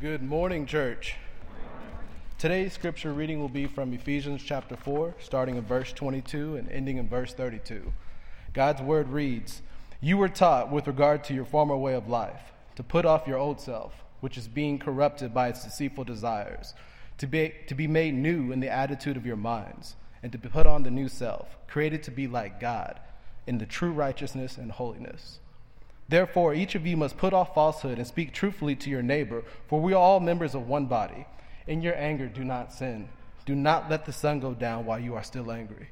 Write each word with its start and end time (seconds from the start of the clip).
Good 0.00 0.22
morning, 0.22 0.64
church. 0.64 1.16
Today's 2.38 2.72
scripture 2.72 3.12
reading 3.12 3.40
will 3.40 3.48
be 3.48 3.66
from 3.66 3.92
Ephesians 3.92 4.44
chapter 4.44 4.76
4, 4.76 5.16
starting 5.18 5.56
in 5.56 5.64
verse 5.64 5.92
22 5.92 6.54
and 6.54 6.70
ending 6.70 6.98
in 6.98 7.08
verse 7.08 7.34
32. 7.34 7.92
God's 8.52 8.80
word 8.80 9.08
reads 9.08 9.60
You 10.00 10.16
were 10.16 10.28
taught 10.28 10.70
with 10.70 10.86
regard 10.86 11.24
to 11.24 11.34
your 11.34 11.44
former 11.44 11.76
way 11.76 11.94
of 11.94 12.06
life 12.06 12.52
to 12.76 12.84
put 12.84 13.06
off 13.06 13.26
your 13.26 13.38
old 13.38 13.60
self, 13.60 14.04
which 14.20 14.38
is 14.38 14.46
being 14.46 14.78
corrupted 14.78 15.34
by 15.34 15.48
its 15.48 15.64
deceitful 15.64 16.04
desires, 16.04 16.74
to 17.16 17.26
be, 17.26 17.54
to 17.66 17.74
be 17.74 17.88
made 17.88 18.14
new 18.14 18.52
in 18.52 18.60
the 18.60 18.70
attitude 18.70 19.16
of 19.16 19.26
your 19.26 19.34
minds, 19.34 19.96
and 20.22 20.30
to 20.30 20.38
put 20.38 20.64
on 20.64 20.84
the 20.84 20.92
new 20.92 21.08
self, 21.08 21.56
created 21.66 22.04
to 22.04 22.12
be 22.12 22.28
like 22.28 22.60
God 22.60 23.00
in 23.48 23.58
the 23.58 23.66
true 23.66 23.90
righteousness 23.90 24.58
and 24.58 24.70
holiness. 24.70 25.40
Therefore, 26.08 26.54
each 26.54 26.74
of 26.74 26.86
you 26.86 26.96
must 26.96 27.18
put 27.18 27.34
off 27.34 27.54
falsehood 27.54 27.98
and 27.98 28.06
speak 28.06 28.32
truthfully 28.32 28.74
to 28.76 28.90
your 28.90 29.02
neighbor, 29.02 29.44
for 29.66 29.80
we 29.80 29.92
are 29.92 30.00
all 30.00 30.20
members 30.20 30.54
of 30.54 30.66
one 30.66 30.86
body. 30.86 31.26
In 31.66 31.82
your 31.82 31.94
anger, 31.96 32.26
do 32.26 32.44
not 32.44 32.72
sin. 32.72 33.10
Do 33.44 33.54
not 33.54 33.90
let 33.90 34.06
the 34.06 34.12
sun 34.12 34.40
go 34.40 34.54
down 34.54 34.86
while 34.86 34.98
you 34.98 35.14
are 35.14 35.22
still 35.22 35.52
angry. 35.52 35.90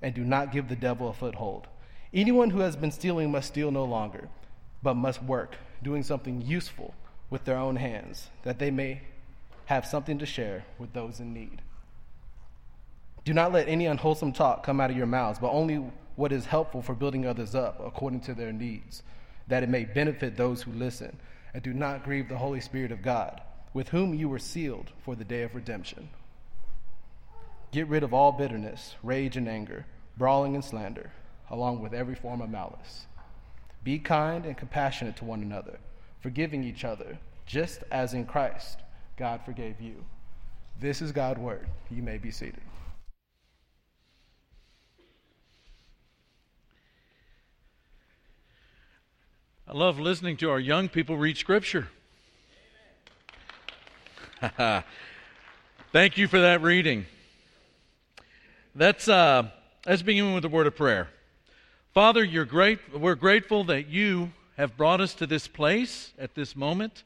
And 0.00 0.12
do 0.14 0.24
not 0.24 0.52
give 0.52 0.68
the 0.68 0.76
devil 0.76 1.08
a 1.08 1.12
foothold. 1.12 1.68
Anyone 2.12 2.50
who 2.50 2.60
has 2.60 2.74
been 2.74 2.90
stealing 2.90 3.30
must 3.30 3.48
steal 3.48 3.70
no 3.70 3.84
longer, 3.84 4.28
but 4.82 4.94
must 4.94 5.22
work, 5.22 5.56
doing 5.82 6.02
something 6.02 6.42
useful 6.42 6.94
with 7.30 7.44
their 7.44 7.56
own 7.56 7.76
hands, 7.76 8.28
that 8.42 8.58
they 8.58 8.70
may 8.70 9.02
have 9.66 9.86
something 9.86 10.18
to 10.18 10.26
share 10.26 10.64
with 10.78 10.92
those 10.92 11.20
in 11.20 11.32
need. 11.32 11.62
Do 13.24 13.32
not 13.32 13.52
let 13.52 13.68
any 13.68 13.86
unwholesome 13.86 14.32
talk 14.32 14.64
come 14.64 14.80
out 14.80 14.90
of 14.90 14.96
your 14.96 15.06
mouths, 15.06 15.38
but 15.38 15.52
only 15.52 15.82
what 16.16 16.32
is 16.32 16.46
helpful 16.46 16.82
for 16.82 16.94
building 16.94 17.26
others 17.26 17.54
up 17.54 17.80
according 17.84 18.20
to 18.20 18.34
their 18.34 18.52
needs, 18.52 19.02
that 19.48 19.62
it 19.62 19.68
may 19.68 19.84
benefit 19.84 20.36
those 20.36 20.62
who 20.62 20.72
listen. 20.72 21.16
And 21.54 21.62
do 21.62 21.72
not 21.72 22.04
grieve 22.04 22.28
the 22.28 22.38
Holy 22.38 22.60
Spirit 22.60 22.92
of 22.92 23.02
God, 23.02 23.40
with 23.74 23.88
whom 23.88 24.14
you 24.14 24.28
were 24.28 24.38
sealed 24.38 24.90
for 25.04 25.14
the 25.14 25.24
day 25.24 25.42
of 25.42 25.54
redemption. 25.54 26.08
Get 27.72 27.88
rid 27.88 28.02
of 28.02 28.14
all 28.14 28.32
bitterness, 28.32 28.94
rage, 29.02 29.36
and 29.36 29.48
anger, 29.48 29.86
brawling 30.16 30.54
and 30.54 30.64
slander, 30.64 31.10
along 31.50 31.82
with 31.82 31.94
every 31.94 32.14
form 32.14 32.40
of 32.40 32.50
malice. 32.50 33.06
Be 33.84 33.98
kind 33.98 34.46
and 34.46 34.56
compassionate 34.56 35.16
to 35.16 35.24
one 35.24 35.42
another, 35.42 35.78
forgiving 36.20 36.64
each 36.64 36.84
other, 36.84 37.18
just 37.46 37.82
as 37.90 38.14
in 38.14 38.26
Christ 38.26 38.78
God 39.16 39.40
forgave 39.44 39.80
you. 39.80 40.04
This 40.80 41.02
is 41.02 41.12
God's 41.12 41.40
word. 41.40 41.66
You 41.90 42.02
may 42.02 42.18
be 42.18 42.30
seated. 42.30 42.60
I 49.68 49.74
love 49.74 50.00
listening 50.00 50.36
to 50.38 50.50
our 50.50 50.58
young 50.58 50.88
people 50.88 51.16
read 51.16 51.36
Scripture. 51.36 51.86
Thank 55.92 56.18
you 56.18 56.26
for 56.26 56.40
that 56.40 56.60
reading. 56.62 57.06
Let's, 58.74 59.08
uh, 59.08 59.50
let's 59.86 60.02
begin 60.02 60.34
with 60.34 60.44
a 60.44 60.48
word 60.48 60.66
of 60.66 60.74
prayer. 60.74 61.10
Father, 61.94 62.24
you're 62.24 62.44
great. 62.44 62.80
We're 62.92 63.14
grateful 63.14 63.62
that 63.64 63.86
you 63.86 64.32
have 64.56 64.76
brought 64.76 65.00
us 65.00 65.14
to 65.14 65.28
this 65.28 65.46
place 65.46 66.12
at 66.18 66.34
this 66.34 66.56
moment 66.56 67.04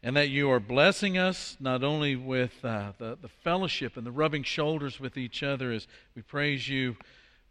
and 0.00 0.16
that 0.16 0.28
you 0.28 0.48
are 0.48 0.60
blessing 0.60 1.18
us 1.18 1.56
not 1.58 1.82
only 1.82 2.14
with 2.14 2.64
uh, 2.64 2.92
the, 2.98 3.18
the 3.20 3.28
fellowship 3.28 3.96
and 3.96 4.06
the 4.06 4.12
rubbing 4.12 4.44
shoulders 4.44 5.00
with 5.00 5.16
each 5.16 5.42
other 5.42 5.72
as 5.72 5.88
we 6.14 6.22
praise 6.22 6.68
you 6.68 6.96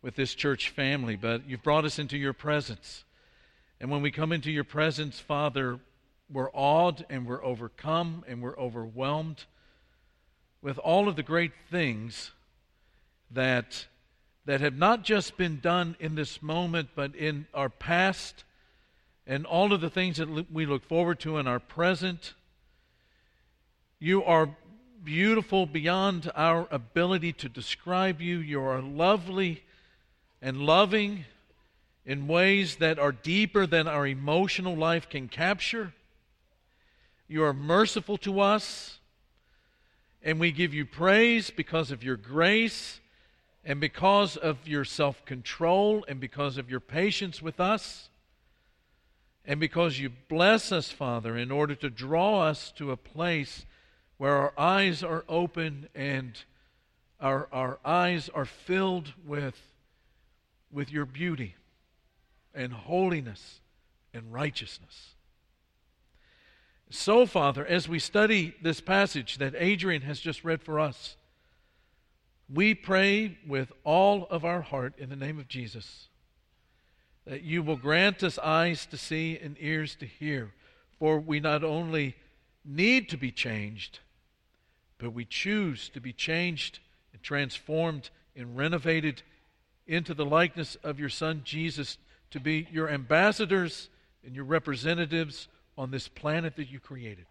with 0.02 0.16
this 0.16 0.34
church 0.34 0.70
family, 0.70 1.18
but 1.18 1.46
you've 1.46 1.62
brought 1.62 1.84
us 1.84 2.00
into 2.00 2.18
your 2.18 2.34
presence. 2.34 3.04
And 3.82 3.90
when 3.90 4.04
we 4.04 4.12
come 4.12 4.32
into 4.32 4.52
your 4.52 4.64
presence, 4.64 5.20
Father, 5.20 5.80
we're 6.32 6.52
awed 6.52 7.04
and 7.10 7.26
we're 7.26 7.44
overcome 7.44 8.24
and 8.28 8.40
we're 8.40 8.56
overwhelmed 8.56 9.46
with 10.62 10.78
all 10.78 11.10
of 11.10 11.16
the 11.16 11.24
great 11.24 11.54
things 11.72 12.30
that, 13.32 13.88
that 14.46 14.62
have 14.62 14.78
not 14.78 15.04
just 15.04 15.36
been 15.36 15.60
done 15.60 15.96
in 16.00 16.14
this 16.14 16.44
moment, 16.44 16.90
but 16.94 17.16
in 17.16 17.48
our 17.56 17.70
past, 17.70 18.44
and 19.26 19.48
all 19.48 19.74
of 19.74 19.82
the 19.82 19.90
things 19.90 20.18
that 20.18 20.52
we 20.54 20.68
look 20.68 20.86
forward 20.86 21.20
to 21.22 21.40
in 21.40 21.48
our 21.48 21.60
present. 21.60 22.36
You 23.98 24.24
are 24.24 24.56
beautiful 25.04 25.66
beyond 25.66 26.32
our 26.36 26.68
ability 26.70 27.34
to 27.34 27.50
describe 27.50 28.22
you. 28.22 28.38
You 28.38 28.62
are 28.62 28.80
lovely 28.80 29.64
and 30.40 30.58
loving 30.58 31.26
in 32.06 32.28
ways 32.28 32.78
that 32.78 32.98
are 32.98 33.12
deeper 33.12 33.68
than 33.68 33.88
our 33.88 34.08
emotional 34.08 34.76
life 34.76 35.10
can 35.10 35.28
capture. 35.28 35.94
You 37.28 37.44
are 37.44 37.54
merciful 37.54 38.18
to 38.20 38.40
us, 38.40 39.00
and 40.24 40.40
we 40.40 40.52
give 40.52 40.74
you 40.74 40.86
praise 40.86 41.50
because 41.50 41.92
of 41.92 42.04
your 42.04 42.18
grace 42.18 43.00
and 43.64 43.80
because 43.80 44.36
of 44.36 44.68
your 44.68 44.84
self 44.84 45.24
control 45.26 46.04
and 46.08 46.20
because 46.20 46.58
of 46.58 46.70
your 46.70 46.80
patience 46.80 47.42
with 47.42 47.60
us. 47.60 48.10
And 49.46 49.60
because 49.60 50.00
you 50.00 50.12
bless 50.30 50.72
us, 50.72 50.92
Father, 50.92 51.36
in 51.36 51.52
order 51.52 51.74
to 51.76 51.90
draw 51.90 52.42
us 52.42 52.72
to 52.74 52.92
a 52.92 52.98
place 52.98 53.66
where 54.18 54.36
our 54.36 54.54
eyes 54.56 55.02
are 55.02 55.26
open 55.28 55.88
and 55.96 56.44
our, 57.20 57.48
our 57.52 57.80
eyes 57.84 58.30
are 58.30 58.46
filled 58.46 59.14
with, 59.26 59.60
with 60.72 60.92
your 60.92 61.06
beauty 61.06 61.56
and 62.54 62.74
holiness 62.74 63.62
and 64.14 64.32
righteousness. 64.34 65.16
So, 66.90 67.26
Father, 67.26 67.66
as 67.66 67.88
we 67.88 68.00
study 68.00 68.54
this 68.62 68.82
passage 68.82 69.38
that 69.38 69.54
Adrian 69.58 70.02
has 70.02 70.20
just 70.20 70.44
read 70.44 70.62
for 70.62 70.80
us, 70.80 71.16
we 72.54 72.76
pray 72.76 73.38
with 73.48 73.72
all 73.86 74.28
of 74.30 74.44
our 74.44 74.62
heart 74.62 74.94
in 74.98 75.10
the 75.10 75.16
name 75.16 75.40
of 75.40 75.48
Jesus 75.48 76.10
that 77.26 77.44
you 77.44 77.64
will 77.64 77.78
grant 77.78 78.24
us 78.24 78.38
eyes 78.40 78.86
to 78.88 78.98
see 78.98 79.38
and 79.42 79.56
ears 79.60 79.96
to 79.96 80.06
hear. 80.06 80.52
For 81.00 81.20
we 81.20 81.40
not 81.40 81.64
only 81.64 82.16
need 82.66 83.10
to 83.10 83.18
be 83.18 83.32
changed, 83.32 84.00
but 84.98 85.14
we 85.14 85.26
choose 85.26 85.90
to 85.90 86.02
be 86.02 86.14
changed 86.14 86.80
and 87.14 87.22
transformed 87.24 88.10
and 88.36 88.58
renovated 88.58 89.22
into 89.88 90.14
the 90.14 90.26
likeness 90.26 90.76
of 90.84 91.00
your 91.00 91.10
Son, 91.10 91.42
Jesus 91.44 91.98
to 92.32 92.40
be 92.40 92.68
your 92.72 92.90
ambassadors 92.90 93.90
and 94.26 94.36
your 94.36 94.46
representatives 94.46 95.48
on 95.78 95.92
this 95.92 96.08
planet 96.08 96.56
that 96.56 96.70
you 96.70 96.80
created. 96.80 97.26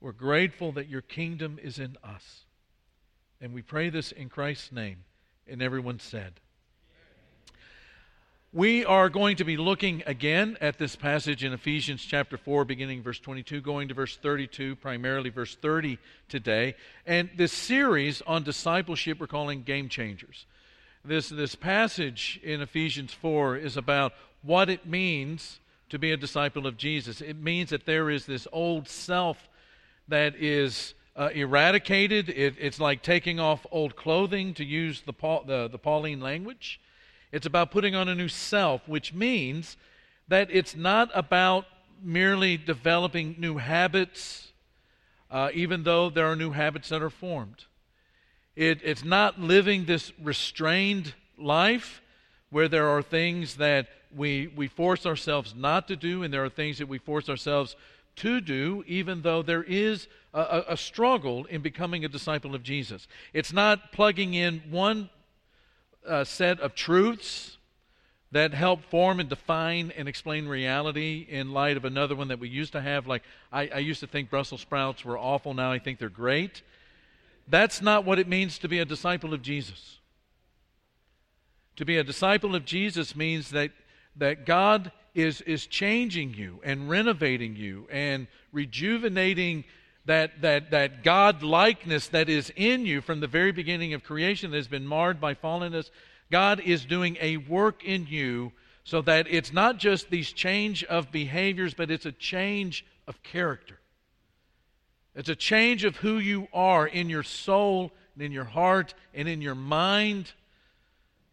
We're 0.00 0.12
grateful 0.12 0.72
that 0.72 0.88
your 0.88 1.00
kingdom 1.00 1.58
is 1.62 1.78
in 1.78 1.96
us. 2.02 2.44
And 3.40 3.52
we 3.52 3.62
pray 3.62 3.88
this 3.90 4.12
in 4.12 4.28
Christ's 4.28 4.72
name. 4.72 5.04
And 5.46 5.62
everyone 5.62 5.98
said, 5.98 6.40
we 8.54 8.84
are 8.84 9.08
going 9.08 9.36
to 9.36 9.44
be 9.44 9.56
looking 9.56 10.02
again 10.06 10.58
at 10.60 10.76
this 10.76 10.94
passage 10.94 11.42
in 11.42 11.54
Ephesians 11.54 12.04
chapter 12.04 12.36
4, 12.36 12.66
beginning 12.66 13.02
verse 13.02 13.18
22, 13.18 13.62
going 13.62 13.88
to 13.88 13.94
verse 13.94 14.14
32, 14.16 14.76
primarily 14.76 15.30
verse 15.30 15.54
30 15.54 15.98
today. 16.28 16.74
And 17.06 17.30
this 17.34 17.52
series 17.52 18.20
on 18.26 18.42
discipleship 18.42 19.18
we're 19.18 19.26
calling 19.26 19.62
Game 19.62 19.88
Changers. 19.88 20.44
This, 21.04 21.30
this 21.30 21.56
passage 21.56 22.38
in 22.44 22.60
Ephesians 22.60 23.12
4 23.12 23.56
is 23.56 23.76
about 23.76 24.12
what 24.42 24.70
it 24.70 24.86
means 24.86 25.58
to 25.88 25.98
be 25.98 26.12
a 26.12 26.16
disciple 26.16 26.64
of 26.64 26.76
Jesus. 26.76 27.20
It 27.20 27.36
means 27.36 27.70
that 27.70 27.86
there 27.86 28.08
is 28.08 28.24
this 28.24 28.46
old 28.52 28.88
self 28.88 29.48
that 30.06 30.36
is 30.36 30.94
uh, 31.16 31.30
eradicated. 31.34 32.28
It, 32.28 32.54
it's 32.56 32.78
like 32.78 33.02
taking 33.02 33.40
off 33.40 33.66
old 33.72 33.96
clothing, 33.96 34.54
to 34.54 34.64
use 34.64 35.02
the, 35.02 35.12
Paul, 35.12 35.42
the, 35.44 35.66
the 35.66 35.76
Pauline 35.76 36.20
language. 36.20 36.80
It's 37.32 37.46
about 37.46 37.72
putting 37.72 37.96
on 37.96 38.08
a 38.08 38.14
new 38.14 38.28
self, 38.28 38.86
which 38.86 39.12
means 39.12 39.76
that 40.28 40.50
it's 40.52 40.76
not 40.76 41.10
about 41.14 41.66
merely 42.00 42.56
developing 42.56 43.34
new 43.38 43.56
habits, 43.56 44.52
uh, 45.32 45.50
even 45.52 45.82
though 45.82 46.10
there 46.10 46.26
are 46.26 46.36
new 46.36 46.52
habits 46.52 46.90
that 46.90 47.02
are 47.02 47.10
formed. 47.10 47.64
It, 48.54 48.80
it's 48.82 49.04
not 49.04 49.40
living 49.40 49.86
this 49.86 50.12
restrained 50.22 51.14
life 51.38 52.02
where 52.50 52.68
there 52.68 52.88
are 52.88 53.02
things 53.02 53.56
that 53.56 53.88
we, 54.14 54.52
we 54.54 54.68
force 54.68 55.06
ourselves 55.06 55.54
not 55.56 55.88
to 55.88 55.96
do, 55.96 56.22
and 56.22 56.32
there 56.32 56.44
are 56.44 56.50
things 56.50 56.78
that 56.78 56.88
we 56.88 56.98
force 56.98 57.28
ourselves 57.30 57.76
to 58.16 58.42
do, 58.42 58.84
even 58.86 59.22
though 59.22 59.42
there 59.42 59.62
is 59.62 60.06
a, 60.34 60.64
a, 60.68 60.76
struggle 60.76 61.46
in 61.46 61.62
becoming 61.62 62.04
a 62.04 62.08
disciple 62.08 62.54
of 62.54 62.62
Jesus. 62.62 63.08
It's 63.32 63.54
not 63.54 63.90
plugging 63.92 64.34
in 64.34 64.62
one 64.70 65.08
uh, 66.06 66.24
set 66.24 66.60
of 66.60 66.74
truths 66.74 67.56
that 68.32 68.52
help 68.52 68.82
form 68.84 69.20
and 69.20 69.28
define 69.28 69.92
and 69.96 70.08
explain 70.08 70.46
reality 70.46 71.26
in 71.28 71.52
light 71.52 71.76
of 71.76 71.84
another 71.84 72.14
one 72.14 72.28
that 72.28 72.38
we 72.38 72.48
used 72.48 72.72
to 72.72 72.80
have. 72.80 73.06
Like, 73.06 73.22
I, 73.50 73.68
I 73.74 73.78
used 73.78 74.00
to 74.00 74.06
think 74.06 74.30
Brussels 74.30 74.60
sprouts 74.62 75.04
were 75.04 75.18
awful, 75.18 75.54
now 75.54 75.72
I 75.72 75.78
think 75.78 75.98
they're 75.98 76.08
great. 76.08 76.62
That's 77.48 77.82
not 77.82 78.04
what 78.04 78.18
it 78.18 78.28
means 78.28 78.58
to 78.58 78.68
be 78.68 78.78
a 78.78 78.84
disciple 78.84 79.34
of 79.34 79.42
Jesus. 79.42 79.98
To 81.76 81.84
be 81.84 81.96
a 81.96 82.04
disciple 82.04 82.54
of 82.54 82.64
Jesus 82.64 83.16
means 83.16 83.50
that, 83.50 83.72
that 84.16 84.46
God 84.46 84.92
is, 85.14 85.40
is 85.42 85.66
changing 85.66 86.34
you 86.34 86.60
and 86.64 86.88
renovating 86.88 87.56
you 87.56 87.86
and 87.90 88.26
rejuvenating 88.52 89.64
that, 90.04 90.42
that, 90.42 90.70
that 90.70 91.04
God 91.04 91.42
likeness 91.42 92.08
that 92.08 92.28
is 92.28 92.52
in 92.56 92.86
you 92.86 93.00
from 93.00 93.20
the 93.20 93.26
very 93.26 93.52
beginning 93.52 93.94
of 93.94 94.02
creation 94.02 94.50
that 94.50 94.56
has 94.56 94.68
been 94.68 94.86
marred 94.86 95.20
by 95.20 95.34
fallenness. 95.34 95.90
God 96.30 96.60
is 96.60 96.84
doing 96.84 97.16
a 97.20 97.36
work 97.36 97.84
in 97.84 98.06
you 98.06 98.52
so 98.84 99.00
that 99.02 99.26
it's 99.30 99.52
not 99.52 99.78
just 99.78 100.10
these 100.10 100.32
change 100.32 100.82
of 100.84 101.12
behaviors, 101.12 101.74
but 101.74 101.90
it's 101.90 102.06
a 102.06 102.12
change 102.12 102.84
of 103.06 103.22
character. 103.22 103.78
It's 105.14 105.28
a 105.28 105.36
change 105.36 105.84
of 105.84 105.96
who 105.96 106.18
you 106.18 106.48
are 106.52 106.86
in 106.86 107.10
your 107.10 107.22
soul 107.22 107.92
and 108.14 108.22
in 108.22 108.32
your 108.32 108.44
heart 108.44 108.94
and 109.14 109.28
in 109.28 109.42
your 109.42 109.54
mind. 109.54 110.32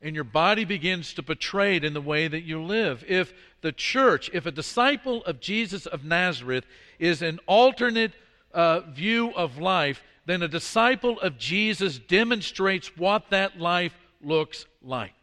And 0.02 0.16
your 0.16 0.24
body 0.24 0.66
begins 0.66 1.14
to 1.16 1.24
portray 1.24 1.76
it 1.76 1.84
in 1.84 1.94
the 1.94 2.02
way 2.02 2.28
that 2.28 2.42
you 2.42 2.62
live. 2.62 3.04
If 3.08 3.34
the 3.62 3.72
church, 3.72 4.30
if 4.34 4.46
a 4.46 4.52
disciple 4.52 5.24
of 5.26 5.40
Jesus 5.40 5.86
of 5.86 6.06
Nazareth 6.06 6.66
is 7.00 7.22
an 7.22 7.40
alternate 7.48 8.14
uh, 8.54 8.82
view 8.82 9.34
of 9.36 9.58
life, 9.58 10.02
then 10.26 10.42
a 10.42 10.48
disciple 10.48 11.20
of 11.22 11.38
Jesus 11.38 12.00
demonstrates 12.00 12.96
what 12.98 13.30
that 13.32 13.60
life 13.60 13.98
looks 14.22 14.66
like. 14.82 15.14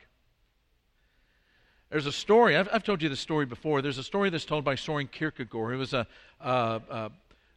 There's 1.91 2.07
a 2.07 2.13
story, 2.13 2.57
I've, 2.57 2.69
I've 2.73 2.83
told 2.83 3.03
you 3.03 3.09
this 3.09 3.21
story 3.21 3.47
before. 3.47 3.81
There's 3.81 3.99
a 3.99 4.03
story 4.03 4.29
that's 4.29 4.45
told 4.45 4.65
by 4.65 4.75
Soren 4.75 5.07
Kierkegaard. 5.07 5.73
He 5.73 5.79
was 5.79 5.95
a, 5.95 6.07
a, 6.41 6.81
a, 6.91 7.11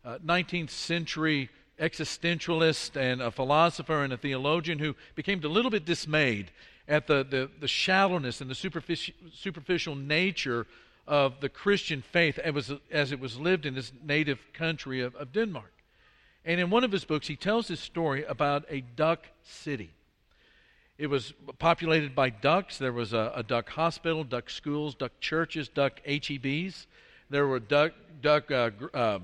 a 0.03 0.19
19th 0.19 0.69
century 0.69 1.49
existentialist 1.79 2.95
and 2.95 3.21
a 3.21 3.31
philosopher 3.31 4.03
and 4.03 4.13
a 4.13 4.17
theologian 4.17 4.79
who 4.79 4.95
became 5.15 5.43
a 5.43 5.47
little 5.47 5.71
bit 5.71 5.85
dismayed 5.85 6.51
at 6.87 7.07
the, 7.07 7.25
the, 7.29 7.49
the 7.59 7.67
shallowness 7.67 8.41
and 8.41 8.49
the 8.49 8.55
superficial, 8.55 9.13
superficial 9.33 9.95
nature 9.95 10.65
of 11.07 11.39
the 11.39 11.49
Christian 11.49 12.01
faith 12.01 12.37
as, 12.39 12.71
as 12.91 13.11
it 13.11 13.19
was 13.19 13.39
lived 13.39 13.65
in 13.65 13.75
his 13.75 13.91
native 14.03 14.39
country 14.53 15.01
of, 15.01 15.15
of 15.15 15.31
Denmark. 15.31 15.71
And 16.45 16.59
in 16.59 16.69
one 16.69 16.83
of 16.83 16.91
his 16.91 17.05
books, 17.05 17.27
he 17.27 17.35
tells 17.35 17.67
this 17.67 17.79
story 17.79 18.23
about 18.25 18.65
a 18.69 18.81
duck 18.81 19.27
city. 19.43 19.91
It 20.97 21.07
was 21.07 21.33
populated 21.59 22.13
by 22.13 22.29
ducks. 22.29 22.77
There 22.77 22.91
was 22.91 23.13
a, 23.13 23.31
a 23.35 23.43
duck 23.43 23.69
hospital, 23.69 24.23
duck 24.23 24.49
schools, 24.49 24.95
duck 24.95 25.13
churches, 25.19 25.69
duck 25.69 26.01
HEBs. 26.05 26.87
There 27.29 27.47
were 27.47 27.59
duck, 27.59 27.93
duck 28.21 28.51
uh, 28.51 28.71
uh, 28.93 29.19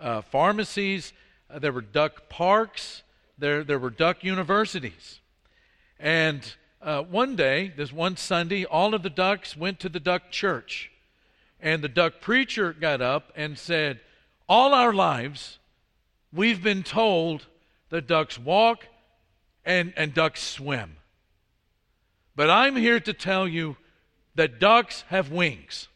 uh, 0.00 0.22
pharmacies. 0.22 1.12
Uh, 1.48 1.58
there 1.58 1.72
were 1.72 1.80
duck 1.80 2.28
parks. 2.28 3.02
There, 3.38 3.62
there 3.62 3.78
were 3.78 3.90
duck 3.90 4.24
universities. 4.24 5.20
And 5.98 6.54
uh, 6.82 7.02
one 7.02 7.36
day, 7.36 7.72
this 7.76 7.92
one 7.92 8.16
Sunday, 8.16 8.64
all 8.64 8.94
of 8.94 9.02
the 9.02 9.10
ducks 9.10 9.56
went 9.56 9.80
to 9.80 9.88
the 9.88 10.00
duck 10.00 10.30
church. 10.30 10.90
And 11.60 11.82
the 11.84 11.88
duck 11.88 12.20
preacher 12.20 12.72
got 12.72 13.02
up 13.02 13.32
and 13.36 13.58
said, 13.58 14.00
All 14.48 14.72
our 14.72 14.92
lives, 14.92 15.58
we've 16.32 16.62
been 16.62 16.82
told 16.82 17.46
that 17.90 18.06
ducks 18.06 18.38
walk 18.38 18.86
and, 19.64 19.92
and 19.96 20.14
ducks 20.14 20.42
swim. 20.42 20.96
But 22.34 22.48
I'm 22.48 22.76
here 22.76 23.00
to 23.00 23.12
tell 23.12 23.46
you 23.46 23.76
that 24.36 24.58
ducks 24.58 25.04
have 25.08 25.30
wings. 25.30 25.88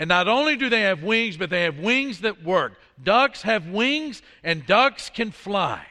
And 0.00 0.08
not 0.08 0.26
only 0.26 0.56
do 0.56 0.68
they 0.68 0.80
have 0.80 1.04
wings, 1.04 1.36
but 1.36 1.50
they 1.50 1.62
have 1.62 1.78
wings 1.78 2.22
that 2.22 2.42
work. 2.42 2.72
Ducks 3.00 3.42
have 3.42 3.68
wings, 3.68 4.22
and 4.42 4.66
ducks 4.66 5.10
can 5.10 5.30
fly 5.30 5.86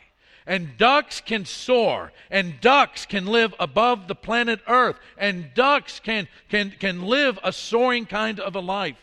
and 0.49 0.75
ducks 0.79 1.21
can 1.21 1.45
soar, 1.45 2.11
and 2.31 2.59
ducks 2.59 3.05
can 3.05 3.27
live 3.27 3.53
above 3.59 4.07
the 4.07 4.15
planet 4.15 4.59
Earth, 4.67 4.95
and 5.15 5.53
ducks 5.53 5.99
can, 5.99 6.27
can, 6.49 6.71
can 6.71 7.03
live 7.03 7.37
a 7.43 7.53
soaring 7.53 8.07
kind 8.07 8.39
of 8.39 8.55
a 8.55 8.59
life. 8.59 8.97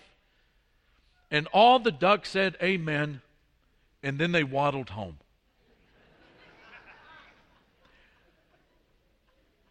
And 1.31 1.47
all 1.53 1.79
the 1.79 1.93
ducks 1.93 2.31
said, 2.31 2.57
Amen, 2.61 3.23
and 4.03 4.19
then 4.19 4.33
they 4.33 4.43
waddled 4.43 4.91
home. 4.91 5.19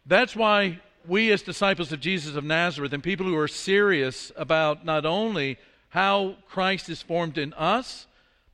That's 0.06 0.34
why 0.34 0.80
we, 1.08 1.30
as 1.30 1.42
disciples 1.42 1.92
of 1.92 2.00
Jesus 2.00 2.36
of 2.36 2.44
Nazareth, 2.44 2.92
and 2.92 3.02
people 3.02 3.26
who 3.26 3.36
are 3.36 3.48
serious 3.48 4.32
about 4.36 4.84
not 4.84 5.06
only 5.06 5.58
how 5.90 6.36
Christ 6.48 6.88
is 6.88 7.02
formed 7.02 7.38
in 7.38 7.52
us, 7.54 8.06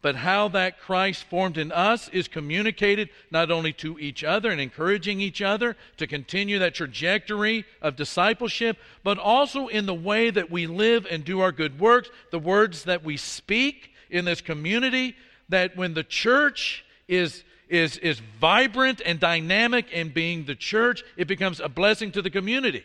but 0.02 0.16
how 0.16 0.49
that 0.49 0.81
Christ 0.81 1.25
formed 1.25 1.56
in 1.56 1.70
us 1.70 2.08
is 2.08 2.26
communicated 2.26 3.08
not 3.31 3.52
only 3.52 3.72
to 3.75 3.99
each 4.00 4.25
other 4.25 4.50
and 4.50 4.60
encouraging 4.60 5.20
each 5.20 5.40
other 5.40 5.76
to 5.96 6.08
continue 6.08 6.58
that 6.58 6.75
trajectory 6.75 7.64
of 7.81 7.94
discipleship, 7.94 8.76
but 9.05 9.16
also 9.16 9.69
in 9.69 9.87
the 9.87 9.94
way 9.94 10.28
that 10.31 10.50
we 10.50 10.66
live 10.66 11.06
and 11.08 11.25
do 11.25 11.40
our 11.40 11.52
good 11.52 11.78
works, 11.78 12.10
the 12.32 12.38
words 12.38 12.84
that 12.84 13.05
we 13.05 13.16
speak 13.16 13.93
in 14.10 14.25
this 14.25 14.40
community, 14.40 15.14
that 15.48 15.76
when 15.76 15.94
the 15.94 16.05
church 16.05 16.84
is 17.06 17.44
is, 17.72 17.96
is 17.96 18.20
vibrant 18.38 19.00
and 19.04 19.19
dynamic 19.19 19.90
in 19.90 20.10
being 20.10 20.44
the 20.44 20.54
church, 20.54 21.02
it 21.16 21.26
becomes 21.26 21.58
a 21.58 21.70
blessing 21.70 22.12
to 22.12 22.20
the 22.20 22.28
community. 22.28 22.84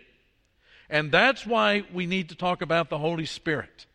And 0.90 1.12
that's 1.12 1.46
why 1.46 1.84
we 1.94 2.06
need 2.06 2.30
to 2.30 2.36
talk 2.36 2.62
about 2.62 2.90
the 2.90 2.98
Holy 2.98 3.26
Spirit. 3.26 3.86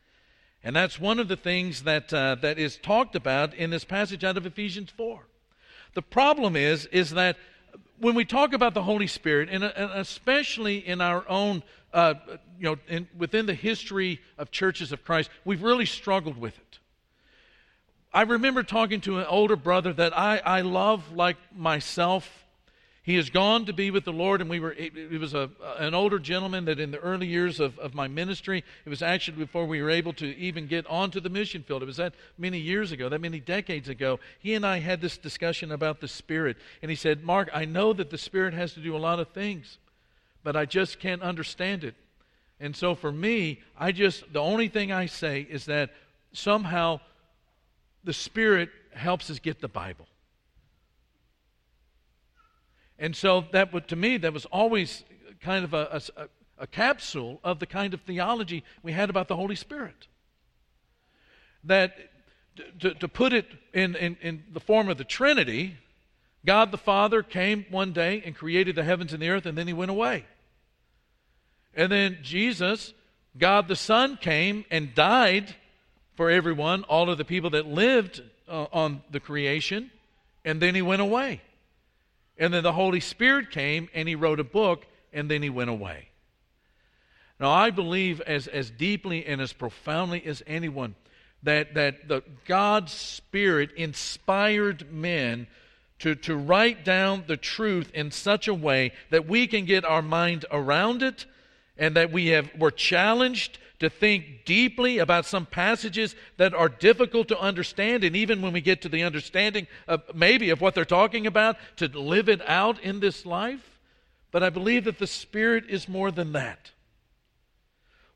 And 0.63 0.77
that's 0.77 1.01
one 1.01 1.19
of 1.19 1.29
the 1.29 1.37
things 1.37 1.85
that, 1.85 2.13
uh, 2.13 2.37
that 2.43 2.59
is 2.59 2.77
talked 2.77 3.17
about 3.17 3.55
in 3.55 3.71
this 3.71 3.85
passage 3.85 4.23
out 4.23 4.37
of 4.37 4.45
Ephesians 4.45 4.91
4. 4.91 5.27
The 5.95 6.03
problem 6.03 6.57
is, 6.57 6.85
is 6.87 7.13
that 7.13 7.39
when 7.99 8.15
we 8.15 8.27
talk 8.27 8.53
about 8.53 8.75
the 8.75 8.83
Holy 8.83 9.07
Spirit, 9.07 9.49
and, 9.51 9.65
uh, 9.65 9.71
especially 9.95 10.87
in 10.87 11.01
our 11.01 11.27
own, 11.27 11.63
uh, 11.95 12.15
you 12.59 12.65
know, 12.65 12.77
in, 12.87 13.09
within 13.17 13.47
the 13.47 13.55
history 13.55 14.21
of 14.37 14.51
churches 14.51 14.93
of 14.93 15.03
Christ, 15.05 15.31
we've 15.47 15.63
really 15.63 15.87
struggled 15.87 16.37
with 16.37 16.59
it. 16.59 16.79
I 18.13 18.23
remember 18.23 18.63
talking 18.63 19.01
to 19.03 19.19
an 19.19 19.27
older 19.27 19.57
brother 19.57 19.93
that 19.95 20.17
I, 20.17 20.39
I 20.39 20.61
love 20.61 21.13
like 21.13 21.37
myself 21.57 22.43
he 23.05 23.17
has 23.17 23.31
gone 23.31 23.67
to 23.67 23.73
be 23.73 23.91
with 23.91 24.05
the 24.05 24.13
Lord, 24.13 24.41
and 24.41 24.49
we 24.49 24.61
were. 24.61 24.73
He 24.73 25.19
was 25.19 25.35
a, 25.35 25.51
an 25.79 25.93
older 25.93 26.21
gentleman 26.21 26.67
that, 26.67 26.79
in 26.79 26.93
the 26.93 27.01
early 27.01 27.27
years 27.27 27.59
of, 27.59 27.77
of 27.81 27.95
my 27.95 28.07
ministry, 28.07 28.63
it 28.85 28.89
was 28.89 29.03
actually 29.03 29.39
before 29.39 29.67
we 29.67 29.83
were 29.83 29.91
able 29.91 30.13
to 30.15 30.27
even 30.37 30.69
get 30.69 30.87
onto 30.87 31.19
the 31.19 31.29
mission 31.29 31.65
field. 31.65 31.83
It 31.83 31.87
was 31.87 31.97
that 31.97 32.15
many 32.39 32.59
years 32.59 32.93
ago, 32.93 33.09
that 33.09 33.21
many 33.21 33.41
decades 33.41 33.89
ago. 33.89 34.21
He 34.39 34.55
and 34.55 34.65
I 34.65 34.79
had 34.79 35.01
this 35.01 35.19
discussion 35.19 35.73
about 35.73 36.01
the 36.01 36.07
Spirit, 36.07 36.57
and 36.81 36.93
he 36.93 36.97
said, 36.97 37.25
"Mark, 37.25 37.51
I 37.53 37.65
know 37.65 37.93
that 37.93 38.11
the 38.11 38.19
Spirit 38.19 38.55
has 38.55 38.73
to 38.75 38.81
do 38.81 38.95
a 38.95 38.99
lot 38.99 39.19
of 39.19 39.29
things, 39.31 39.79
but 40.45 40.55
I 40.55 40.65
just 40.65 41.01
can't 41.01 41.23
understand 41.23 41.83
it." 41.83 41.97
And 42.61 42.77
so, 42.77 42.95
for 42.95 43.11
me, 43.11 43.63
I 43.77 43.91
just 43.91 44.33
the 44.33 44.41
only 44.41 44.69
thing 44.69 44.93
I 44.93 45.07
say 45.07 45.41
is 45.41 45.65
that 45.65 45.91
somehow 46.33 47.01
the 48.05 48.13
Spirit 48.13 48.71
helps 48.95 49.31
us 49.31 49.39
get 49.39 49.61
the 49.61 49.69
Bible. 49.69 50.07
And 52.99 53.17
so 53.17 53.45
that 53.53 53.73
would, 53.73 53.89
to 53.89 53.97
me, 53.97 54.17
that 54.19 54.33
was 54.33 54.45
always 54.47 55.03
kind 55.41 55.65
of 55.65 55.75
a, 55.75 56.01
a, 56.17 56.29
a 56.59 56.67
capsule 56.67 57.41
of 57.43 57.59
the 57.59 57.67
kind 57.67 57.95
of 57.95 58.01
theology 58.03 58.63
we 58.83 58.93
had 58.93 59.11
about 59.11 59.29
the 59.29 59.37
Holy 59.37 59.57
Spirit. 59.57 60.07
That 61.65 61.97
to, 62.81 62.95
to 62.95 63.09
put 63.09 63.33
it 63.33 63.47
in, 63.73 63.97
in, 63.97 64.17
in 64.21 64.45
the 64.53 64.61
form 64.61 64.89
of 64.89 64.99
the 64.99 65.05
Trinity, 65.05 65.77
God 66.45 66.71
the 66.71 66.79
Father 66.79 67.23
came 67.23 67.67
one 67.71 67.93
day 67.93 68.23
and 68.25 68.35
created 68.35 68.77
the 68.77 68.85
heavens 68.85 69.13
and 69.13 69.23
the 69.23 69.31
earth, 69.31 69.47
and 69.47 69.57
then 69.57 69.67
he 69.67 69.73
went 69.73 69.91
away. 69.91 70.25
And 71.75 71.91
then 71.91 72.19
Jesus, 72.23 72.93
God 73.39 73.69
the 73.69 73.77
Son, 73.77 74.17
came 74.17 74.65
and 74.71 74.95
died 74.95 75.55
for 76.15 76.31
everyone, 76.31 76.85
all 76.85 77.11
of 77.11 77.19
the 77.19 77.25
people 77.25 77.51
that 77.51 77.67
lived 77.67 78.23
uh, 78.49 78.67
on 78.73 79.03
the 79.11 79.21
creation, 79.21 79.91
and 80.45 80.61
then 80.61 80.75
he 80.75 80.83
went 80.83 81.03
away. 81.03 81.41
And 82.39 82.53
then 82.53 82.63
the 82.63 82.73
Holy 82.73 83.01
Spirit 83.01 83.51
came 83.51 83.89
and 83.95 84.09
he 84.09 84.15
wrote 84.15 84.41
a 84.41 84.45
book 84.45 84.87
and 85.13 85.31
then 85.31 85.43
he 85.43 85.51
went 85.51 85.71
away. 85.71 86.09
Now, 87.39 87.51
I 87.51 87.71
believe 87.71 88.21
as, 88.23 88.47
as 88.47 88.71
deeply 88.71 89.27
and 89.27 89.41
as 89.41 89.53
profoundly 89.53 90.25
as 90.25 90.43
anyone 90.47 90.95
that, 91.43 91.75
that 91.75 92.09
the 92.09 92.23
God's 92.47 92.93
Spirit 92.93 93.73
inspired 93.77 94.93
men 94.93 95.47
to, 96.01 96.15
to 96.17 96.37
write 96.37 96.85
down 96.85 97.25
the 97.27 97.37
truth 97.37 97.91
in 97.95 98.11
such 98.11 98.49
a 98.49 98.55
way 98.55 98.93
that 99.11 99.29
we 99.29 99.47
can 99.47 99.65
get 99.65 99.85
our 99.85 100.03
mind 100.03 100.45
around 100.51 101.03
it 101.03 101.27
and 101.77 101.97
that 101.97 102.13
we 102.13 102.29
have, 102.29 102.51
we're 102.59 102.71
challenged 102.71 103.59
to 103.83 103.91
think 103.91 104.45
deeply 104.45 104.99
about 104.99 105.27
some 105.27 105.45
passages 105.45 106.15
that 106.37 106.55
are 106.55 106.69
difficult 106.69 107.29
to 107.29 107.39
understand, 107.39 108.05
and 108.05 108.17
even 108.17 108.41
when 108.41 108.53
we 108.53 108.61
get 108.61 108.81
to 108.83 108.89
the 108.89 109.03
understanding 109.03 109.67
of 109.87 110.03
maybe 110.15 110.51
of 110.51 110.61
what 110.61 110.75
they're 110.75 110.85
talking 110.85 111.27
about, 111.27 111.57
to 111.77 111.89
live 111.89 112.29
it 112.29 112.41
out 112.49 112.81
in 112.81 113.01
this 113.01 113.27
life. 113.27 113.79
But 114.31 114.43
I 114.43 114.51
believe 114.51 114.85
that 114.85 114.99
the 114.99 115.07
Spirit 115.07 115.65
is 115.69 115.89
more 115.89 116.11
than 116.11 116.33
that. 116.33 116.71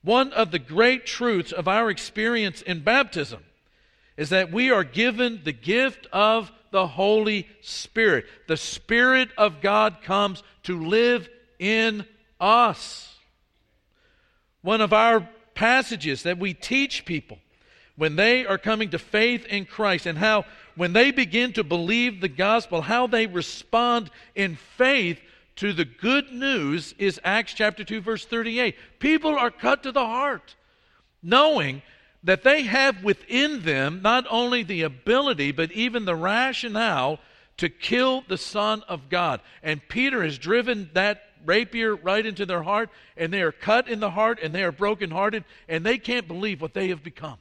One 0.02 0.32
of 0.32 0.52
the 0.52 0.60
great 0.60 1.04
truths 1.04 1.50
of 1.50 1.66
our 1.66 1.90
experience 1.90 2.62
in 2.62 2.84
baptism 2.84 3.42
is 4.16 4.30
that 4.30 4.52
we 4.52 4.70
are 4.70 4.84
given 4.84 5.40
the 5.42 5.52
gift 5.52 6.06
of 6.12 6.52
the 6.70 6.86
Holy 6.86 7.48
Spirit. 7.60 8.26
The 8.46 8.56
Spirit 8.56 9.30
of 9.36 9.60
God 9.60 9.98
comes 10.02 10.44
to 10.62 10.80
live 10.86 11.28
in 11.58 12.06
us. 12.38 13.14
One 14.62 14.80
of 14.80 14.92
our 14.92 15.28
passages 15.56 16.22
that 16.22 16.38
we 16.38 16.54
teach 16.54 17.04
people 17.04 17.38
when 17.96 18.14
they 18.14 18.46
are 18.46 18.58
coming 18.58 18.90
to 18.90 18.98
faith 18.98 19.44
in 19.46 19.64
Christ 19.64 20.06
and 20.06 20.18
how 20.18 20.44
when 20.76 20.92
they 20.92 21.10
begin 21.10 21.54
to 21.54 21.64
believe 21.64 22.20
the 22.20 22.28
gospel, 22.28 22.82
how 22.82 23.06
they 23.06 23.26
respond 23.26 24.10
in 24.34 24.56
faith 24.76 25.18
to 25.56 25.72
the 25.72 25.86
good 25.86 26.30
news 26.30 26.94
is 26.98 27.18
Acts 27.24 27.54
chapter 27.54 27.82
2 27.82 28.02
verse 28.02 28.24
38. 28.24 28.76
People 29.00 29.36
are 29.36 29.50
cut 29.50 29.82
to 29.82 29.92
the 29.92 30.04
heart 30.04 30.54
knowing 31.22 31.82
that 32.22 32.44
they 32.44 32.62
have 32.62 33.02
within 33.02 33.62
them 33.62 34.00
not 34.02 34.26
only 34.30 34.62
the 34.62 34.82
ability 34.82 35.50
but 35.50 35.72
even 35.72 36.04
the 36.04 36.14
rationale 36.14 37.18
to 37.56 37.70
kill 37.70 38.22
the 38.28 38.36
son 38.36 38.82
of 38.88 39.08
God. 39.08 39.40
And 39.62 39.80
Peter 39.88 40.22
has 40.22 40.36
driven 40.36 40.90
that 40.92 41.22
rapier 41.46 41.94
right 41.96 42.24
into 42.24 42.44
their 42.44 42.62
heart 42.62 42.90
and 43.16 43.32
they 43.32 43.42
are 43.42 43.52
cut 43.52 43.88
in 43.88 44.00
the 44.00 44.10
heart 44.10 44.38
and 44.42 44.54
they 44.54 44.62
are 44.62 44.72
brokenhearted 44.72 45.44
and 45.68 45.84
they 45.84 45.98
can't 45.98 46.28
believe 46.28 46.60
what 46.60 46.74
they 46.74 46.88
have 46.88 47.02
become. 47.02 47.38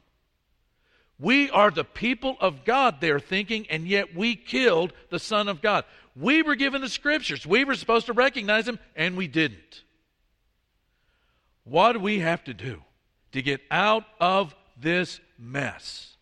We 1.19 1.49
are 1.49 1.71
the 1.71 1.85
people 1.85 2.35
of 2.41 2.65
God, 2.65 2.99
they're 2.99 3.19
thinking, 3.19 3.67
and 3.69 3.87
yet 3.87 4.13
we 4.15 4.35
killed 4.35 4.91
the 5.09 5.19
Son 5.19 5.47
of 5.47 5.61
God. 5.61 5.85
We 6.15 6.41
were 6.41 6.55
given 6.55 6.81
the 6.81 6.89
scriptures. 6.89 7.45
We 7.45 7.63
were 7.63 7.75
supposed 7.75 8.07
to 8.07 8.13
recognize 8.13 8.65
them, 8.65 8.79
and 8.95 9.15
we 9.15 9.27
didn't. 9.27 9.83
What 11.63 11.93
do 11.93 11.99
we 11.99 12.19
have 12.19 12.43
to 12.45 12.53
do 12.53 12.81
to 13.31 13.41
get 13.41 13.61
out 13.71 14.03
of 14.19 14.55
this 14.77 15.19
mess? 15.39 16.15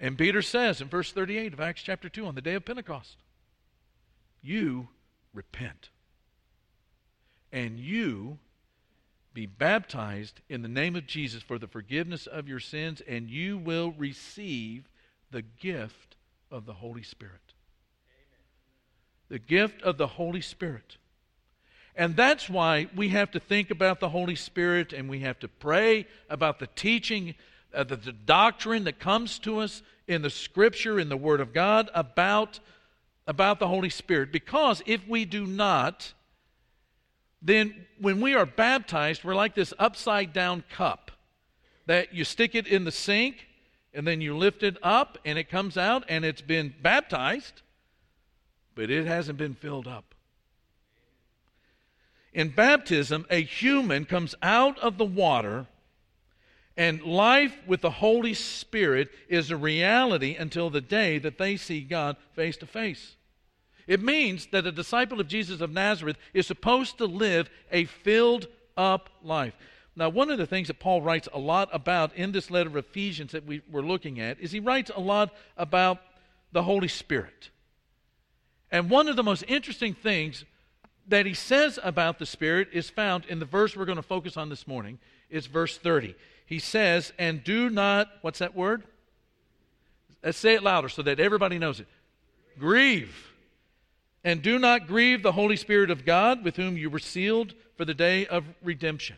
And 0.00 0.18
Peter 0.18 0.42
says 0.42 0.80
in 0.80 0.88
verse 0.88 1.12
38 1.12 1.52
of 1.52 1.60
Acts 1.60 1.82
chapter 1.82 2.08
2 2.08 2.26
on 2.26 2.34
the 2.34 2.42
day 2.42 2.54
of 2.54 2.64
Pentecost, 2.64 3.16
you 4.42 4.88
repent. 5.32 5.90
And 7.54 7.78
you 7.78 8.38
be 9.32 9.46
baptized 9.46 10.40
in 10.48 10.62
the 10.62 10.68
name 10.68 10.96
of 10.96 11.06
Jesus 11.06 11.40
for 11.40 11.56
the 11.56 11.68
forgiveness 11.68 12.26
of 12.26 12.48
your 12.48 12.58
sins, 12.58 13.00
and 13.06 13.30
you 13.30 13.56
will 13.56 13.92
receive 13.92 14.88
the 15.30 15.42
gift 15.42 16.16
of 16.50 16.66
the 16.66 16.72
Holy 16.72 17.04
Spirit. 17.04 17.54
Amen. 18.10 18.40
The 19.28 19.38
gift 19.38 19.82
of 19.82 19.98
the 19.98 20.08
Holy 20.08 20.40
Spirit. 20.40 20.96
And 21.94 22.16
that's 22.16 22.50
why 22.50 22.88
we 22.96 23.10
have 23.10 23.30
to 23.30 23.40
think 23.40 23.70
about 23.70 24.00
the 24.00 24.08
Holy 24.08 24.34
Spirit 24.34 24.92
and 24.92 25.08
we 25.08 25.20
have 25.20 25.38
to 25.38 25.48
pray 25.48 26.08
about 26.28 26.58
the 26.58 26.66
teaching, 26.74 27.36
uh, 27.72 27.84
the, 27.84 27.94
the 27.94 28.12
doctrine 28.12 28.82
that 28.84 28.98
comes 28.98 29.38
to 29.40 29.60
us 29.60 29.82
in 30.08 30.22
the 30.22 30.30
Scripture, 30.30 30.98
in 30.98 31.08
the 31.08 31.16
Word 31.16 31.40
of 31.40 31.52
God 31.52 31.88
about, 31.94 32.58
about 33.28 33.60
the 33.60 33.68
Holy 33.68 33.90
Spirit. 33.90 34.32
Because 34.32 34.82
if 34.86 35.06
we 35.06 35.24
do 35.24 35.46
not, 35.46 36.14
then 37.44 37.86
when 38.00 38.22
we 38.22 38.34
are 38.34 38.46
baptized, 38.46 39.22
we're 39.22 39.34
like 39.34 39.54
this 39.54 39.74
upside 39.78 40.32
down 40.32 40.64
cup 40.70 41.10
that 41.86 42.14
you 42.14 42.24
stick 42.24 42.54
it 42.54 42.66
in 42.66 42.84
the 42.84 42.90
sink 42.90 43.46
and 43.92 44.06
then 44.06 44.22
you 44.22 44.36
lift 44.36 44.62
it 44.62 44.78
up 44.82 45.18
and 45.26 45.38
it 45.38 45.50
comes 45.50 45.76
out 45.76 46.04
and 46.08 46.24
it's 46.24 46.40
been 46.40 46.74
baptized, 46.82 47.60
but 48.74 48.90
it 48.90 49.06
hasn't 49.06 49.38
been 49.38 49.54
filled 49.54 49.86
up. 49.86 50.14
In 52.32 52.48
baptism, 52.48 53.26
a 53.30 53.42
human 53.42 54.06
comes 54.06 54.34
out 54.42 54.78
of 54.80 54.98
the 54.98 55.04
water, 55.04 55.66
and 56.76 57.00
life 57.02 57.56
with 57.64 57.82
the 57.82 57.90
Holy 57.90 58.34
Spirit 58.34 59.08
is 59.28 59.52
a 59.52 59.56
reality 59.56 60.34
until 60.34 60.68
the 60.68 60.80
day 60.80 61.18
that 61.18 61.38
they 61.38 61.56
see 61.56 61.82
God 61.82 62.16
face 62.34 62.56
to 62.56 62.66
face. 62.66 63.14
It 63.86 64.02
means 64.02 64.46
that 64.52 64.66
a 64.66 64.72
disciple 64.72 65.20
of 65.20 65.28
Jesus 65.28 65.60
of 65.60 65.72
Nazareth 65.72 66.16
is 66.32 66.46
supposed 66.46 66.98
to 66.98 67.06
live 67.06 67.50
a 67.70 67.84
filled 67.84 68.48
up 68.76 69.10
life. 69.22 69.54
Now, 69.96 70.08
one 70.08 70.30
of 70.30 70.38
the 70.38 70.46
things 70.46 70.68
that 70.68 70.80
Paul 70.80 71.02
writes 71.02 71.28
a 71.32 71.38
lot 71.38 71.68
about 71.72 72.14
in 72.16 72.32
this 72.32 72.50
letter 72.50 72.68
of 72.68 72.76
Ephesians 72.76 73.32
that 73.32 73.46
we 73.46 73.62
were 73.70 73.82
looking 73.82 74.20
at 74.20 74.40
is 74.40 74.50
he 74.50 74.60
writes 74.60 74.90
a 74.94 75.00
lot 75.00 75.32
about 75.56 75.98
the 76.52 76.62
Holy 76.62 76.88
Spirit. 76.88 77.50
And 78.72 78.90
one 78.90 79.06
of 79.06 79.14
the 79.14 79.22
most 79.22 79.44
interesting 79.46 79.94
things 79.94 80.44
that 81.06 81.26
he 81.26 81.34
says 81.34 81.78
about 81.82 82.18
the 82.18 82.26
Spirit 82.26 82.68
is 82.72 82.90
found 82.90 83.24
in 83.26 83.38
the 83.38 83.44
verse 83.44 83.76
we're 83.76 83.84
going 83.84 83.96
to 83.96 84.02
focus 84.02 84.36
on 84.36 84.48
this 84.48 84.66
morning. 84.66 84.98
It's 85.30 85.46
verse 85.46 85.78
30. 85.78 86.14
He 86.46 86.58
says, 86.58 87.12
And 87.18 87.44
do 87.44 87.70
not, 87.70 88.08
what's 88.22 88.40
that 88.40 88.56
word? 88.56 88.82
Let's 90.24 90.38
say 90.38 90.54
it 90.54 90.62
louder 90.62 90.88
so 90.88 91.02
that 91.02 91.20
everybody 91.20 91.58
knows 91.58 91.80
it. 91.80 91.86
Grieve 92.58 93.33
and 94.24 94.40
do 94.40 94.58
not 94.58 94.86
grieve 94.86 95.22
the 95.22 95.32
Holy 95.32 95.56
Spirit 95.56 95.90
of 95.90 96.04
God, 96.04 96.42
with 96.42 96.56
whom 96.56 96.76
you 96.78 96.88
were 96.88 96.98
sealed 96.98 97.54
for 97.76 97.84
the 97.84 97.94
day 97.94 98.26
of 98.26 98.44
redemption. 98.62 99.16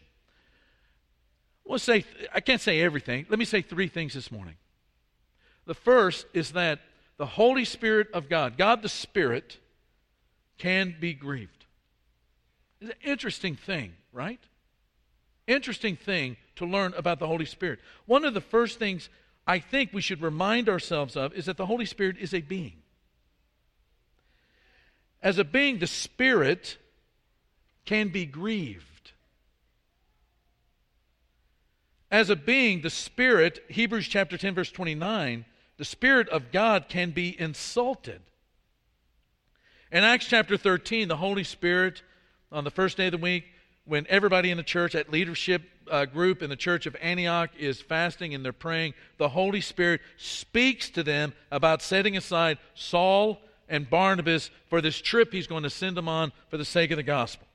Well, 1.64 1.78
say 1.78 2.04
I 2.34 2.40
can't 2.40 2.60
say 2.60 2.80
everything. 2.80 3.26
Let 3.28 3.38
me 3.38 3.44
say 3.44 3.62
three 3.62 3.88
things 3.88 4.14
this 4.14 4.30
morning. 4.30 4.56
The 5.66 5.74
first 5.74 6.26
is 6.34 6.52
that 6.52 6.80
the 7.16 7.26
Holy 7.26 7.64
Spirit 7.64 8.08
of 8.12 8.28
God, 8.28 8.58
God 8.58 8.82
the 8.82 8.88
Spirit, 8.88 9.58
can 10.58 10.96
be 11.00 11.14
grieved. 11.14 11.64
It's 12.80 12.90
an 12.90 12.96
interesting 13.10 13.56
thing, 13.56 13.94
right? 14.12 14.40
Interesting 15.46 15.96
thing 15.96 16.36
to 16.56 16.66
learn 16.66 16.94
about 16.96 17.18
the 17.18 17.26
Holy 17.26 17.46
Spirit. 17.46 17.78
One 18.06 18.24
of 18.24 18.34
the 18.34 18.40
first 18.40 18.78
things 18.78 19.08
I 19.46 19.60
think 19.60 19.92
we 19.92 20.02
should 20.02 20.20
remind 20.20 20.68
ourselves 20.68 21.16
of 21.16 21.32
is 21.34 21.46
that 21.46 21.56
the 21.56 21.66
Holy 21.66 21.86
Spirit 21.86 22.16
is 22.18 22.34
a 22.34 22.40
being 22.40 22.74
as 25.22 25.38
a 25.38 25.44
being, 25.44 25.78
the 25.78 25.86
Spirit 25.86 26.78
can 27.84 28.08
be 28.08 28.26
grieved. 28.26 29.12
As 32.10 32.30
a 32.30 32.36
being, 32.36 32.82
the 32.82 32.90
Spirit, 32.90 33.64
Hebrews 33.68 34.08
chapter 34.08 34.38
10, 34.38 34.54
verse 34.54 34.70
29, 34.70 35.44
the 35.76 35.84
Spirit 35.84 36.28
of 36.28 36.52
God 36.52 36.86
can 36.88 37.10
be 37.10 37.38
insulted. 37.38 38.20
In 39.90 40.04
Acts 40.04 40.26
chapter 40.26 40.56
13, 40.56 41.08
the 41.08 41.16
Holy 41.16 41.44
Spirit, 41.44 42.02
on 42.52 42.64
the 42.64 42.70
first 42.70 42.96
day 42.96 43.06
of 43.06 43.12
the 43.12 43.18
week, 43.18 43.44
when 43.84 44.06
everybody 44.08 44.50
in 44.50 44.56
the 44.56 44.62
church, 44.62 44.92
that 44.92 45.10
leadership 45.10 45.62
uh, 45.90 46.04
group 46.04 46.42
in 46.42 46.50
the 46.50 46.56
church 46.56 46.86
of 46.86 46.96
Antioch 47.00 47.50
is 47.58 47.80
fasting 47.80 48.34
and 48.34 48.44
they're 48.44 48.52
praying, 48.52 48.94
the 49.18 49.28
Holy 49.28 49.60
Spirit 49.60 50.00
speaks 50.16 50.90
to 50.90 51.02
them 51.02 51.32
about 51.50 51.82
setting 51.82 52.16
aside 52.16 52.58
Saul 52.74 53.40
and 53.68 53.88
Barnabas 53.88 54.50
for 54.68 54.80
this 54.80 55.00
trip 55.00 55.32
he's 55.32 55.46
going 55.46 55.62
to 55.62 55.70
send 55.70 55.96
them 55.96 56.08
on 56.08 56.32
for 56.48 56.56
the 56.56 56.64
sake 56.64 56.90
of 56.90 56.96
the 56.96 57.02
gospel. 57.02 57.46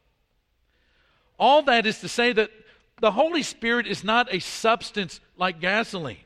All 1.40 1.64
that 1.64 1.86
is 1.86 2.00
to 2.00 2.08
say 2.08 2.34
that 2.34 2.52
the 3.00 3.12
Holy 3.12 3.44
Spirit 3.44 3.88
is 3.88 4.04
not 4.04 4.34
a 4.34 4.40
substance 4.40 5.20
like 5.38 5.60
gasoline. 5.60 6.18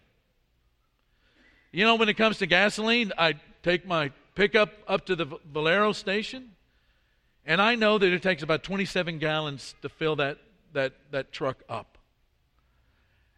You 1.72 1.86
know, 1.86 1.96
when 1.96 2.10
it 2.10 2.15
comes 2.15 2.38
to 2.39 2.46
gasoline, 2.46 3.12
I 3.18 3.36
take 3.63 3.86
my 3.86 4.12
pickup 4.36 4.72
up 4.88 5.06
to 5.06 5.15
the 5.15 5.25
Valero 5.51 5.94
station, 5.94 6.51
and 7.46 7.62
I 7.62 7.75
know 7.75 7.98
that 7.98 8.12
it 8.12 8.22
takes 8.22 8.44
about 8.44 8.63
27 8.63 9.20
gallons 9.20 9.75
to 9.82 9.89
fill 9.89 10.18
that, 10.18 10.38
that, 10.74 10.94
that 11.12 11.32
truck 11.32 11.63
up. 11.70 11.98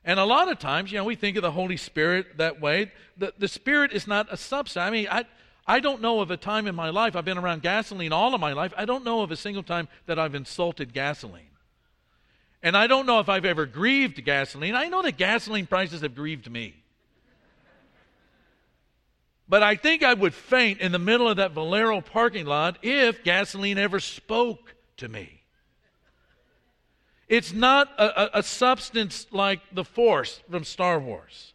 And 0.03 0.19
a 0.19 0.25
lot 0.25 0.49
of 0.49 0.57
times, 0.57 0.91
you 0.91 0.97
know, 0.97 1.03
we 1.03 1.15
think 1.15 1.35
of 1.35 1.43
the 1.43 1.51
Holy 1.51 1.77
Spirit 1.77 2.37
that 2.37 2.61
way. 2.61 2.91
The, 3.17 3.33
the 3.37 3.47
Spirit 3.47 3.91
is 3.91 4.07
not 4.07 4.31
a 4.31 4.37
substance. 4.37 4.81
I 4.81 4.89
mean, 4.89 5.07
I, 5.11 5.25
I 5.67 5.79
don't 5.79 6.01
know 6.01 6.21
of 6.21 6.31
a 6.31 6.37
time 6.37 6.65
in 6.67 6.75
my 6.75 6.89
life, 6.89 7.15
I've 7.15 7.25
been 7.25 7.37
around 7.37 7.61
gasoline 7.61 8.13
all 8.13 8.33
of 8.33 8.39
my 8.39 8.53
life, 8.53 8.73
I 8.77 8.85
don't 8.85 9.03
know 9.03 9.21
of 9.21 9.31
a 9.31 9.35
single 9.35 9.63
time 9.63 9.87
that 10.05 10.17
I've 10.17 10.35
insulted 10.35 10.93
gasoline. 10.93 11.43
And 12.63 12.75
I 12.75 12.87
don't 12.87 13.05
know 13.05 13.19
if 13.19 13.29
I've 13.29 13.45
ever 13.45 13.65
grieved 13.65 14.23
gasoline. 14.25 14.75
I 14.75 14.87
know 14.87 15.01
that 15.03 15.17
gasoline 15.17 15.67
prices 15.67 16.01
have 16.01 16.15
grieved 16.15 16.49
me. 16.49 16.73
But 19.49 19.63
I 19.63 19.75
think 19.75 20.03
I 20.03 20.13
would 20.13 20.33
faint 20.33 20.81
in 20.81 20.91
the 20.91 20.99
middle 20.99 21.29
of 21.29 21.37
that 21.37 21.51
Valero 21.51 22.01
parking 22.01 22.45
lot 22.45 22.79
if 22.81 23.23
gasoline 23.23 23.77
ever 23.77 23.99
spoke 23.99 24.75
to 24.97 25.07
me. 25.07 25.41
It's 27.29 27.53
not 27.53 27.89
a, 27.97 28.21
a, 28.21 28.39
a, 28.39 28.43
substance 28.43 29.27
like 29.31 29.59
the 29.71 29.83
Force 29.83 30.41
from 30.49 30.63
Star 30.63 30.99
Wars. 30.99 31.53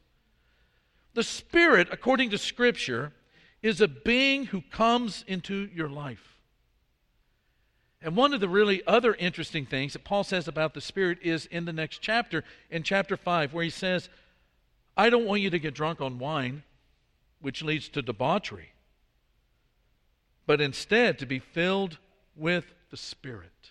The 1.15 1.23
Spirit, 1.23 1.89
according 1.91 2.31
to 2.31 2.39
Scripture, 2.39 3.13
is 3.63 3.81
a 3.81 3.89
being 3.89 4.47
who 4.47 4.63
comes 4.71 5.25
into 5.27 5.69
your 5.75 5.89
life. 5.89 6.37
And 8.01 8.17
one 8.17 8.35
of 8.35 8.41
the 8.41 8.49
really 8.49 8.83
other 8.87 9.15
interesting 9.15 9.65
things 9.65 9.93
that 9.93 10.03
Paul 10.03 10.25
says 10.25 10.49
about 10.49 10.75
the 10.75 10.81
Spirit 10.81 11.19
is 11.23 11.47
in 11.47 11.65
the 11.65 11.73
next 11.73 11.99
chapter, 11.99 12.43
in 12.69 12.83
chapter 12.83 13.17
5, 13.17 13.55
where 13.55 13.63
he 13.63 13.71
says, 13.71 14.09
I 14.97 15.09
don't 15.09 15.25
want 15.25 15.41
you 15.41 15.51
to 15.51 15.59
get 15.59 15.75
drunk 15.75 16.01
on 16.01 16.19
wine, 16.19 16.65
which 17.41 17.63
leads 17.63 17.89
to 17.91 18.03
debauchery, 18.03 18.73
but 20.47 20.61
instead 20.61 21.19
to 21.21 21.27
be 21.27 21.39
filled 21.39 21.99
with 22.35 22.65
the 22.91 22.97
Spirit. 22.97 23.71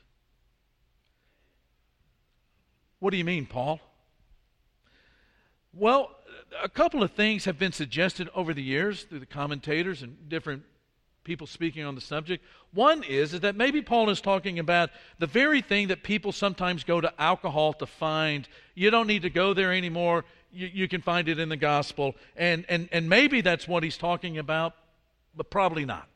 What 2.99 3.11
do 3.11 3.17
you 3.17 3.25
mean, 3.25 3.45
Paul? 3.45 3.81
Well, 5.73 6.11
a 6.61 6.69
couple 6.69 7.03
of 7.03 7.11
things 7.11 7.45
have 7.45 7.57
been 7.57 7.71
suggested 7.71 8.29
over 8.35 8.53
the 8.53 8.63
years 8.63 9.03
through 9.03 9.19
the 9.19 9.25
commentators 9.25 10.01
and 10.01 10.29
different 10.29 10.63
people 11.23 11.45
speaking 11.45 11.83
on 11.83 11.95
the 11.95 12.01
subject. 12.01 12.43
One 12.73 13.03
is, 13.03 13.33
is 13.33 13.41
that 13.41 13.55
maybe 13.55 13.81
Paul 13.81 14.09
is 14.09 14.21
talking 14.21 14.59
about 14.59 14.89
the 15.19 15.27
very 15.27 15.61
thing 15.61 15.89
that 15.89 16.03
people 16.03 16.31
sometimes 16.31 16.83
go 16.83 16.99
to 16.99 17.13
alcohol 17.21 17.73
to 17.73 17.85
find. 17.85 18.47
You 18.75 18.89
don't 18.89 19.07
need 19.07 19.21
to 19.21 19.29
go 19.29 19.53
there 19.53 19.71
anymore. 19.71 20.25
You, 20.51 20.67
you 20.67 20.87
can 20.87 21.01
find 21.01 21.29
it 21.29 21.39
in 21.39 21.49
the 21.49 21.57
gospel. 21.57 22.15
And, 22.35 22.65
and, 22.69 22.89
and 22.91 23.07
maybe 23.07 23.41
that's 23.41 23.67
what 23.67 23.83
he's 23.83 23.97
talking 23.97 24.37
about, 24.37 24.73
but 25.35 25.49
probably 25.49 25.85
not. 25.85 26.07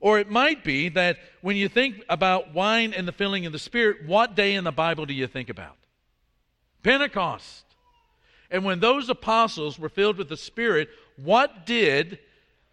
Or 0.00 0.18
it 0.18 0.30
might 0.30 0.64
be 0.64 0.88
that 0.90 1.18
when 1.42 1.56
you 1.56 1.68
think 1.68 2.02
about 2.08 2.54
wine 2.54 2.94
and 2.94 3.06
the 3.06 3.12
filling 3.12 3.44
of 3.46 3.52
the 3.52 3.58
Spirit, 3.58 4.06
what 4.06 4.34
day 4.34 4.54
in 4.54 4.64
the 4.64 4.72
Bible 4.72 5.04
do 5.04 5.12
you 5.12 5.26
think 5.26 5.50
about? 5.50 5.76
Pentecost. 6.82 7.64
And 8.50 8.64
when 8.64 8.80
those 8.80 9.08
apostles 9.08 9.78
were 9.78 9.88
filled 9.88 10.16
with 10.16 10.28
the 10.28 10.36
Spirit, 10.36 10.88
what 11.16 11.64
did 11.66 12.18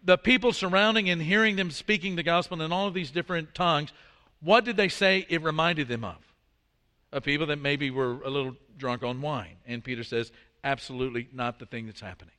the 0.02 0.18
people 0.18 0.52
surrounding 0.52 1.10
and 1.10 1.20
hearing 1.20 1.56
them 1.56 1.70
speaking 1.70 2.16
the 2.16 2.22
gospel 2.22 2.60
in 2.62 2.72
all 2.72 2.86
of 2.86 2.94
these 2.94 3.10
different 3.10 3.54
tongues, 3.54 3.92
what 4.40 4.64
did 4.64 4.76
they 4.76 4.88
say 4.88 5.26
it 5.28 5.42
reminded 5.42 5.88
them 5.88 6.04
of? 6.04 6.16
Of 7.12 7.24
people 7.24 7.46
that 7.48 7.60
maybe 7.60 7.90
were 7.90 8.22
a 8.22 8.30
little 8.30 8.56
drunk 8.76 9.02
on 9.02 9.20
wine. 9.20 9.56
And 9.66 9.82
Peter 9.82 10.04
says, 10.04 10.30
absolutely 10.62 11.28
not 11.32 11.58
the 11.58 11.66
thing 11.66 11.86
that's 11.86 12.00
happening. 12.00 12.34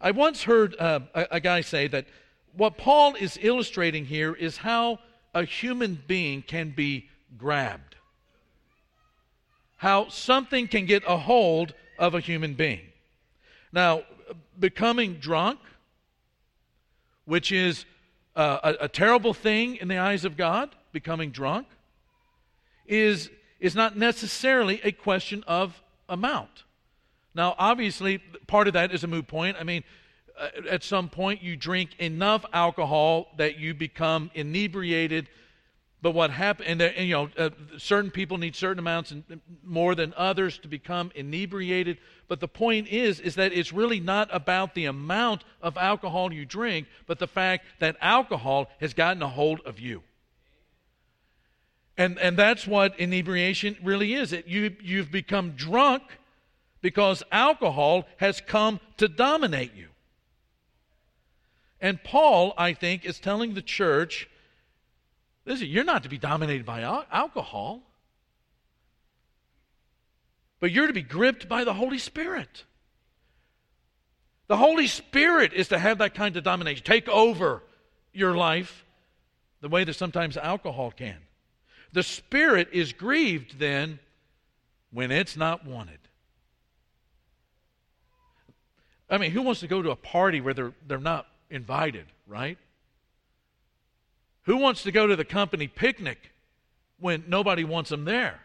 I 0.00 0.10
once 0.10 0.42
heard 0.42 0.74
uh, 0.78 1.00
a, 1.14 1.26
a 1.32 1.40
guy 1.40 1.60
say 1.60 1.86
that 1.88 2.06
what 2.54 2.76
Paul 2.76 3.14
is 3.14 3.38
illustrating 3.40 4.04
here 4.04 4.34
is 4.34 4.58
how 4.58 4.98
a 5.34 5.44
human 5.44 6.02
being 6.06 6.42
can 6.42 6.70
be 6.70 7.08
grabbed, 7.38 7.91
how 9.82 10.08
something 10.08 10.68
can 10.68 10.86
get 10.86 11.02
a 11.08 11.16
hold 11.16 11.74
of 11.98 12.14
a 12.14 12.20
human 12.20 12.54
being. 12.54 12.82
Now, 13.72 14.04
becoming 14.56 15.14
drunk, 15.14 15.58
which 17.24 17.50
is 17.50 17.84
uh, 18.36 18.58
a, 18.62 18.84
a 18.84 18.88
terrible 18.88 19.34
thing 19.34 19.74
in 19.74 19.88
the 19.88 19.98
eyes 19.98 20.24
of 20.24 20.36
God, 20.36 20.70
becoming 20.92 21.32
drunk, 21.32 21.66
is, 22.86 23.28
is 23.58 23.74
not 23.74 23.96
necessarily 23.96 24.80
a 24.84 24.92
question 24.92 25.42
of 25.48 25.82
amount. 26.08 26.62
Now, 27.34 27.56
obviously, 27.58 28.18
part 28.46 28.68
of 28.68 28.74
that 28.74 28.92
is 28.92 29.02
a 29.02 29.08
moot 29.08 29.26
point. 29.26 29.56
I 29.58 29.64
mean, 29.64 29.82
uh, 30.38 30.48
at 30.70 30.84
some 30.84 31.08
point 31.08 31.42
you 31.42 31.56
drink 31.56 31.98
enough 31.98 32.44
alcohol 32.52 33.32
that 33.36 33.58
you 33.58 33.74
become 33.74 34.30
inebriated. 34.32 35.28
But 36.02 36.10
what 36.10 36.32
happened, 36.32 36.68
and, 36.68 36.82
and, 36.82 37.06
you 37.06 37.14
know, 37.14 37.28
uh, 37.38 37.50
certain 37.78 38.10
people 38.10 38.36
need 38.36 38.56
certain 38.56 38.80
amounts 38.80 39.12
and 39.12 39.22
more 39.62 39.94
than 39.94 40.12
others 40.16 40.58
to 40.58 40.68
become 40.68 41.12
inebriated. 41.14 41.98
But 42.26 42.40
the 42.40 42.48
point 42.48 42.88
is, 42.88 43.20
is 43.20 43.36
that 43.36 43.52
it's 43.52 43.72
really 43.72 44.00
not 44.00 44.28
about 44.32 44.74
the 44.74 44.86
amount 44.86 45.44
of 45.62 45.76
alcohol 45.76 46.32
you 46.32 46.44
drink, 46.44 46.88
but 47.06 47.20
the 47.20 47.28
fact 47.28 47.66
that 47.78 47.96
alcohol 48.00 48.68
has 48.80 48.94
gotten 48.94 49.22
a 49.22 49.28
hold 49.28 49.60
of 49.60 49.78
you. 49.78 50.02
And, 51.96 52.18
and 52.18 52.36
that's 52.36 52.66
what 52.66 52.98
inebriation 52.98 53.76
really 53.80 54.14
is. 54.14 54.32
It, 54.32 54.48
you, 54.48 54.74
you've 54.82 55.12
become 55.12 55.52
drunk 55.52 56.02
because 56.80 57.22
alcohol 57.30 58.06
has 58.16 58.40
come 58.40 58.80
to 58.96 59.06
dominate 59.06 59.74
you. 59.76 59.86
And 61.80 62.02
Paul, 62.02 62.54
I 62.58 62.72
think, 62.72 63.04
is 63.04 63.20
telling 63.20 63.54
the 63.54 63.62
church 63.62 64.28
listen, 65.44 65.66
you're 65.68 65.84
not 65.84 66.02
to 66.04 66.08
be 66.08 66.18
dominated 66.18 66.64
by 66.64 66.82
al- 66.82 67.06
alcohol, 67.10 67.82
but 70.60 70.70
you're 70.70 70.86
to 70.86 70.92
be 70.92 71.02
gripped 71.02 71.48
by 71.48 71.64
the 71.64 71.74
Holy 71.74 71.98
Spirit. 71.98 72.64
The 74.48 74.56
Holy 74.56 74.86
Spirit 74.86 75.52
is 75.52 75.68
to 75.68 75.78
have 75.78 75.98
that 75.98 76.14
kind 76.14 76.36
of 76.36 76.44
domination, 76.44 76.84
take 76.84 77.08
over 77.08 77.62
your 78.12 78.36
life 78.36 78.84
the 79.60 79.68
way 79.68 79.84
that 79.84 79.94
sometimes 79.94 80.36
alcohol 80.36 80.90
can. 80.90 81.16
The 81.92 82.02
Spirit 82.02 82.68
is 82.72 82.92
grieved 82.92 83.58
then 83.58 83.98
when 84.90 85.10
it's 85.10 85.36
not 85.36 85.64
wanted. 85.66 85.98
I 89.08 89.18
mean, 89.18 89.30
who 89.30 89.42
wants 89.42 89.60
to 89.60 89.68
go 89.68 89.82
to 89.82 89.90
a 89.90 89.96
party 89.96 90.40
where 90.40 90.54
they're, 90.54 90.72
they're 90.86 90.98
not 90.98 91.26
invited, 91.50 92.06
right? 92.26 92.58
Who 94.44 94.56
wants 94.56 94.82
to 94.82 94.92
go 94.92 95.06
to 95.06 95.16
the 95.16 95.24
company 95.24 95.68
picnic 95.68 96.32
when 96.98 97.24
nobody 97.28 97.64
wants 97.64 97.90
them 97.90 98.04
there? 98.04 98.40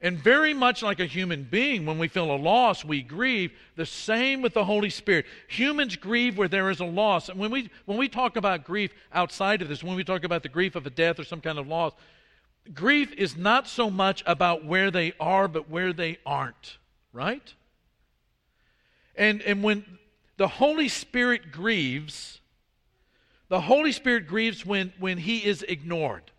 And 0.00 0.18
very 0.18 0.52
much 0.52 0.82
like 0.82 1.00
a 1.00 1.06
human 1.06 1.44
being, 1.44 1.86
when 1.86 1.98
we 1.98 2.08
feel 2.08 2.30
a 2.30 2.36
loss, 2.36 2.84
we 2.84 3.00
grieve. 3.00 3.52
The 3.74 3.86
same 3.86 4.42
with 4.42 4.52
the 4.52 4.66
Holy 4.66 4.90
Spirit. 4.90 5.24
Humans 5.48 5.96
grieve 5.96 6.36
where 6.36 6.46
there 6.46 6.68
is 6.68 6.80
a 6.80 6.84
loss. 6.84 7.30
And 7.30 7.38
when 7.38 7.50
we, 7.50 7.70
when 7.86 7.96
we 7.96 8.08
talk 8.08 8.36
about 8.36 8.64
grief 8.64 8.92
outside 9.14 9.62
of 9.62 9.68
this, 9.68 9.82
when 9.82 9.96
we 9.96 10.04
talk 10.04 10.22
about 10.22 10.42
the 10.42 10.50
grief 10.50 10.76
of 10.76 10.86
a 10.86 10.90
death 10.90 11.18
or 11.18 11.24
some 11.24 11.40
kind 11.40 11.58
of 11.58 11.66
loss, 11.66 11.94
grief 12.74 13.14
is 13.14 13.34
not 13.34 13.66
so 13.66 13.88
much 13.88 14.22
about 14.26 14.62
where 14.62 14.90
they 14.90 15.14
are, 15.18 15.48
but 15.48 15.70
where 15.70 15.94
they 15.94 16.18
aren't, 16.26 16.76
right? 17.14 17.54
And, 19.16 19.40
and 19.40 19.62
when 19.62 19.86
the 20.36 20.48
Holy 20.48 20.88
Spirit 20.88 21.50
grieves. 21.50 22.40
The 23.54 23.60
Holy 23.60 23.92
Spirit 23.92 24.26
grieves 24.26 24.66
when, 24.66 24.92
when 24.98 25.16
he 25.16 25.38
is 25.38 25.62
ignored. 25.62 26.32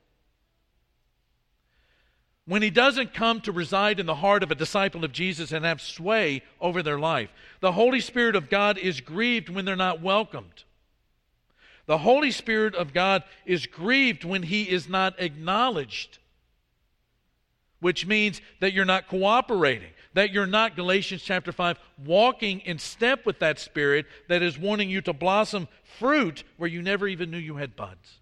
When 2.46 2.62
he 2.62 2.70
doesn't 2.70 3.14
come 3.14 3.40
to 3.44 3.54
reside 3.54 4.02
in 4.02 4.06
the 4.06 4.16
heart 4.16 4.44
of 4.44 4.52
a 4.52 4.56
disciple 4.56 5.06
of 5.06 5.14
Jesus 5.14 5.54
and 5.54 5.64
have 5.64 5.80
sway 5.80 6.42
over 6.60 6.84
their 6.84 7.00
life. 7.00 7.30
The 7.62 7.72
Holy 7.72 8.02
Spirit 8.02 8.36
of 8.36 8.50
God 8.50 8.78
is 8.78 9.00
grieved 9.00 9.48
when 9.48 9.64
they're 9.64 9.78
not 9.78 10.02
welcomed. 10.02 10.66
The 11.86 12.00
Holy 12.00 12.32
Spirit 12.32 12.76
of 12.76 12.92
God 12.92 13.24
is 13.46 13.66
grieved 13.66 14.26
when 14.26 14.44
he 14.44 14.64
is 14.64 14.90
not 14.90 15.18
acknowledged, 15.18 16.18
which 17.80 18.06
means 18.06 18.42
that 18.60 18.74
you're 18.74 18.84
not 18.84 19.08
cooperating 19.08 19.92
that 20.16 20.32
you're 20.32 20.48
not, 20.48 20.78
Galatians 20.78 21.22
chapter 21.22 21.52
5, 21.52 21.78
walking 22.06 22.62
in 22.62 22.80
step 22.80 23.26
with 23.26 23.40
that 23.40 23.60
Spirit 23.60 24.06
that 24.28 24.42
is 24.42 24.58
wanting 24.58 24.90
you 24.90 25.02
to 25.02 25.14
blossom 25.14 25.68
fruit 26.00 26.44
where 26.58 26.70
you 26.70 26.82
never 26.82 27.08
even 27.08 27.30
knew 27.30 27.38
you 27.38 27.58
had 27.58 27.76
buds. 27.76 28.20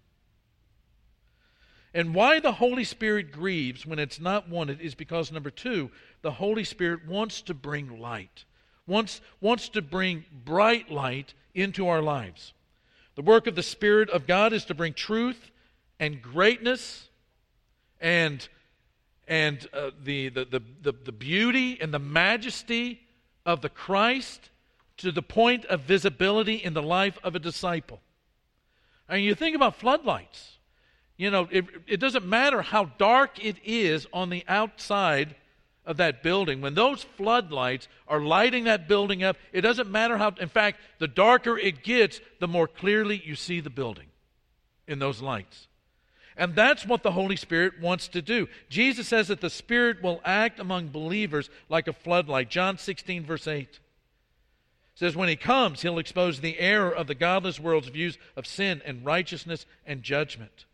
And 1.94 2.12
why 2.12 2.40
the 2.40 2.52
Holy 2.52 2.82
Spirit 2.82 3.30
grieves 3.30 3.86
when 3.86 4.00
it's 4.00 4.20
not 4.20 4.48
wanted 4.48 4.80
is 4.80 4.96
because, 4.96 5.30
number 5.30 5.50
two, 5.50 5.92
the 6.22 6.32
Holy 6.32 6.64
Spirit 6.64 7.06
wants 7.06 7.40
to 7.42 7.54
bring 7.54 8.00
light, 8.00 8.44
wants, 8.88 9.20
wants 9.40 9.68
to 9.70 9.80
bring 9.80 10.24
bright 10.44 10.90
light 10.90 11.32
into 11.54 11.86
our 11.86 12.02
lives. 12.02 12.52
The 13.14 13.22
work 13.22 13.46
of 13.46 13.54
the 13.54 13.62
Spirit 13.62 14.10
of 14.10 14.26
God 14.26 14.52
is 14.52 14.64
to 14.64 14.74
bring 14.74 14.94
truth 14.94 15.52
and 16.00 16.20
greatness 16.20 17.08
and 18.00 18.46
and 19.26 19.66
uh, 19.72 19.90
the, 20.02 20.28
the, 20.28 20.44
the, 20.44 20.62
the, 20.82 20.92
the 21.04 21.12
beauty 21.12 21.78
and 21.80 21.92
the 21.92 21.98
majesty 21.98 23.00
of 23.46 23.60
the 23.60 23.68
Christ 23.68 24.50
to 24.98 25.10
the 25.12 25.22
point 25.22 25.64
of 25.66 25.80
visibility 25.80 26.56
in 26.56 26.74
the 26.74 26.82
life 26.82 27.18
of 27.24 27.34
a 27.34 27.38
disciple. 27.38 28.00
And 29.08 29.22
you 29.22 29.34
think 29.34 29.56
about 29.56 29.76
floodlights. 29.76 30.58
You 31.16 31.30
know, 31.30 31.48
it, 31.50 31.64
it 31.86 32.00
doesn't 32.00 32.26
matter 32.26 32.62
how 32.62 32.86
dark 32.98 33.44
it 33.44 33.56
is 33.64 34.06
on 34.12 34.30
the 34.30 34.44
outside 34.48 35.34
of 35.86 35.98
that 35.98 36.22
building. 36.22 36.60
When 36.60 36.74
those 36.74 37.02
floodlights 37.02 37.88
are 38.08 38.20
lighting 38.20 38.64
that 38.64 38.88
building 38.88 39.22
up, 39.22 39.36
it 39.52 39.60
doesn't 39.60 39.90
matter 39.90 40.16
how, 40.16 40.32
in 40.40 40.48
fact, 40.48 40.80
the 40.98 41.08
darker 41.08 41.58
it 41.58 41.82
gets, 41.82 42.20
the 42.40 42.48
more 42.48 42.66
clearly 42.66 43.22
you 43.24 43.36
see 43.36 43.60
the 43.60 43.70
building 43.70 44.06
in 44.88 44.98
those 44.98 45.20
lights. 45.20 45.68
And 46.36 46.54
that's 46.54 46.84
what 46.84 47.02
the 47.02 47.12
Holy 47.12 47.36
Spirit 47.36 47.80
wants 47.80 48.08
to 48.08 48.22
do. 48.22 48.48
Jesus 48.68 49.06
says 49.06 49.28
that 49.28 49.40
the 49.40 49.50
Spirit 49.50 50.02
will 50.02 50.20
act 50.24 50.58
among 50.58 50.88
believers 50.88 51.48
like 51.68 51.86
a 51.86 51.92
floodlight. 51.92 52.50
John 52.50 52.76
16, 52.76 53.24
verse 53.24 53.46
8 53.46 53.78
says, 54.94 55.16
When 55.16 55.28
he 55.28 55.36
comes, 55.36 55.82
he'll 55.82 55.98
expose 55.98 56.40
the 56.40 56.58
error 56.58 56.90
of 56.90 57.06
the 57.06 57.14
godless 57.14 57.60
world's 57.60 57.88
views 57.88 58.18
of 58.36 58.46
sin 58.46 58.82
and 58.84 59.04
righteousness 59.04 59.66
and 59.86 60.02
judgment. 60.02 60.66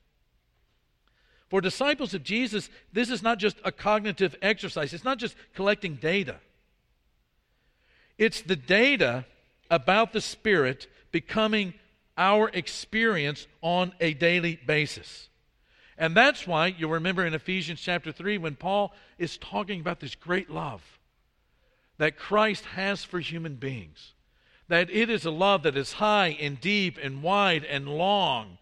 For 1.48 1.60
disciples 1.60 2.14
of 2.14 2.22
Jesus, 2.22 2.70
this 2.92 3.10
is 3.10 3.22
not 3.22 3.38
just 3.38 3.56
a 3.64 3.72
cognitive 3.72 4.36
exercise, 4.40 4.92
it's 4.92 5.04
not 5.04 5.18
just 5.18 5.34
collecting 5.54 5.96
data. 5.96 6.36
It's 8.18 8.42
the 8.42 8.56
data 8.56 9.24
about 9.70 10.12
the 10.12 10.20
Spirit 10.20 10.86
becoming 11.10 11.74
our 12.16 12.50
experience 12.50 13.46
on 13.62 13.92
a 13.98 14.14
daily 14.14 14.60
basis. 14.66 15.29
And 16.00 16.16
that's 16.16 16.46
why 16.46 16.68
you'll 16.78 16.90
remember 16.90 17.26
in 17.26 17.34
Ephesians 17.34 17.78
chapter 17.78 18.10
3 18.10 18.38
when 18.38 18.56
Paul 18.56 18.94
is 19.18 19.36
talking 19.36 19.80
about 19.80 20.00
this 20.00 20.14
great 20.14 20.50
love 20.50 20.82
that 21.98 22.16
Christ 22.16 22.64
has 22.64 23.04
for 23.04 23.20
human 23.20 23.56
beings. 23.56 24.14
That 24.68 24.88
it 24.88 25.10
is 25.10 25.26
a 25.26 25.30
love 25.30 25.62
that 25.64 25.76
is 25.76 25.92
high 25.92 26.38
and 26.40 26.58
deep 26.58 26.96
and 27.02 27.22
wide 27.22 27.64
and 27.64 27.86
long. 27.86 28.56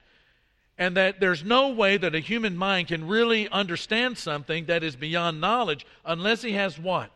And 0.76 0.96
that 0.96 1.20
there's 1.20 1.44
no 1.44 1.68
way 1.68 1.96
that 1.96 2.16
a 2.16 2.18
human 2.18 2.56
mind 2.56 2.88
can 2.88 3.06
really 3.06 3.48
understand 3.50 4.18
something 4.18 4.64
that 4.64 4.82
is 4.82 4.96
beyond 4.96 5.40
knowledge 5.40 5.86
unless 6.04 6.42
he 6.42 6.52
has 6.52 6.76
what? 6.76 7.10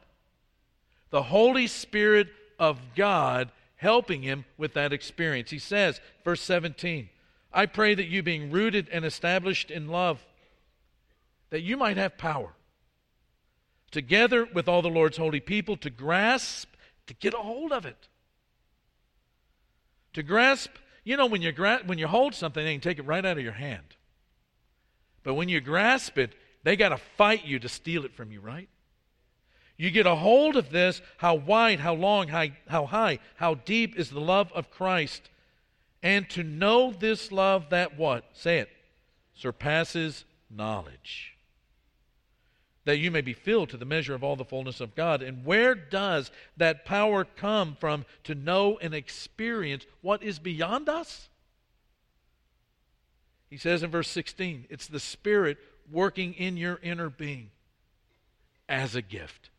The 1.10 1.24
Holy 1.24 1.66
Spirit 1.66 2.28
of 2.60 2.78
God 2.94 3.50
helping 3.74 4.22
him 4.22 4.44
with 4.56 4.74
that 4.74 4.92
experience. 4.92 5.50
He 5.50 5.58
says, 5.58 6.00
verse 6.24 6.42
17, 6.42 7.08
I 7.52 7.66
pray 7.66 7.94
that 7.94 8.06
you, 8.06 8.22
being 8.22 8.50
rooted 8.50 8.88
and 8.90 9.04
established 9.04 9.70
in 9.70 9.88
love, 9.88 10.24
that 11.50 11.62
you 11.62 11.76
might 11.76 11.96
have 11.96 12.16
power, 12.16 12.54
together 13.90 14.46
with 14.46 14.68
all 14.68 14.80
the 14.80 14.88
Lord's 14.88 15.18
holy 15.18 15.40
people, 15.40 15.76
to 15.78 15.90
grasp, 15.90 16.70
to 17.06 17.14
get 17.14 17.34
a 17.34 17.38
hold 17.38 17.72
of 17.72 17.84
it. 17.84 18.08
To 20.14 20.22
grasp, 20.22 20.70
you 21.04 21.16
know, 21.16 21.26
when 21.26 21.42
you, 21.42 21.52
gra- 21.52 21.82
when 21.84 21.98
you 21.98 22.06
hold 22.06 22.34
something, 22.34 22.64
they 22.64 22.72
can 22.72 22.80
take 22.80 22.98
it 22.98 23.06
right 23.06 23.24
out 23.24 23.38
of 23.38 23.44
your 23.44 23.52
hand. 23.52 23.96
But 25.22 25.34
when 25.34 25.48
you 25.48 25.60
grasp 25.60 26.18
it, 26.18 26.34
they 26.64 26.76
got 26.76 26.90
to 26.90 26.96
fight 26.96 27.44
you 27.44 27.58
to 27.58 27.68
steal 27.68 28.04
it 28.04 28.14
from 28.14 28.32
you, 28.32 28.40
right? 28.40 28.68
You 29.76 29.90
get 29.90 30.06
a 30.06 30.14
hold 30.14 30.56
of 30.56 30.70
this 30.70 31.02
how 31.16 31.34
wide, 31.34 31.80
how 31.80 31.94
long, 31.94 32.28
how, 32.28 32.46
how 32.68 32.86
high, 32.86 33.18
how 33.36 33.54
deep 33.54 33.98
is 33.98 34.10
the 34.10 34.20
love 34.20 34.52
of 34.52 34.70
Christ. 34.70 35.28
And 36.02 36.28
to 36.30 36.42
know 36.42 36.92
this 36.92 37.30
love 37.30 37.70
that 37.70 37.96
what? 37.96 38.24
Say 38.32 38.58
it. 38.58 38.68
Surpasses 39.34 40.24
knowledge 40.50 41.32
that 42.84 42.98
you 42.98 43.10
may 43.10 43.20
be 43.20 43.32
filled 43.32 43.70
to 43.70 43.76
the 43.76 43.84
measure 43.84 44.14
of 44.14 44.24
all 44.24 44.36
the 44.36 44.44
fullness 44.44 44.80
of 44.80 44.94
God. 44.94 45.22
And 45.22 45.44
where 45.44 45.74
does 45.74 46.30
that 46.56 46.84
power 46.84 47.24
come 47.24 47.76
from 47.78 48.04
to 48.24 48.34
know 48.34 48.78
and 48.78 48.94
experience 48.94 49.86
what 50.00 50.22
is 50.22 50.38
beyond 50.38 50.88
us? 50.88 51.28
He 53.48 53.56
says 53.56 53.82
in 53.82 53.90
verse 53.90 54.08
16, 54.08 54.66
it's 54.68 54.86
the 54.86 55.00
Spirit 55.00 55.58
working 55.90 56.34
in 56.34 56.56
your 56.56 56.80
inner 56.82 57.10
being 57.10 57.50
as 58.68 58.94
a 58.94 59.02
gift. 59.02 59.50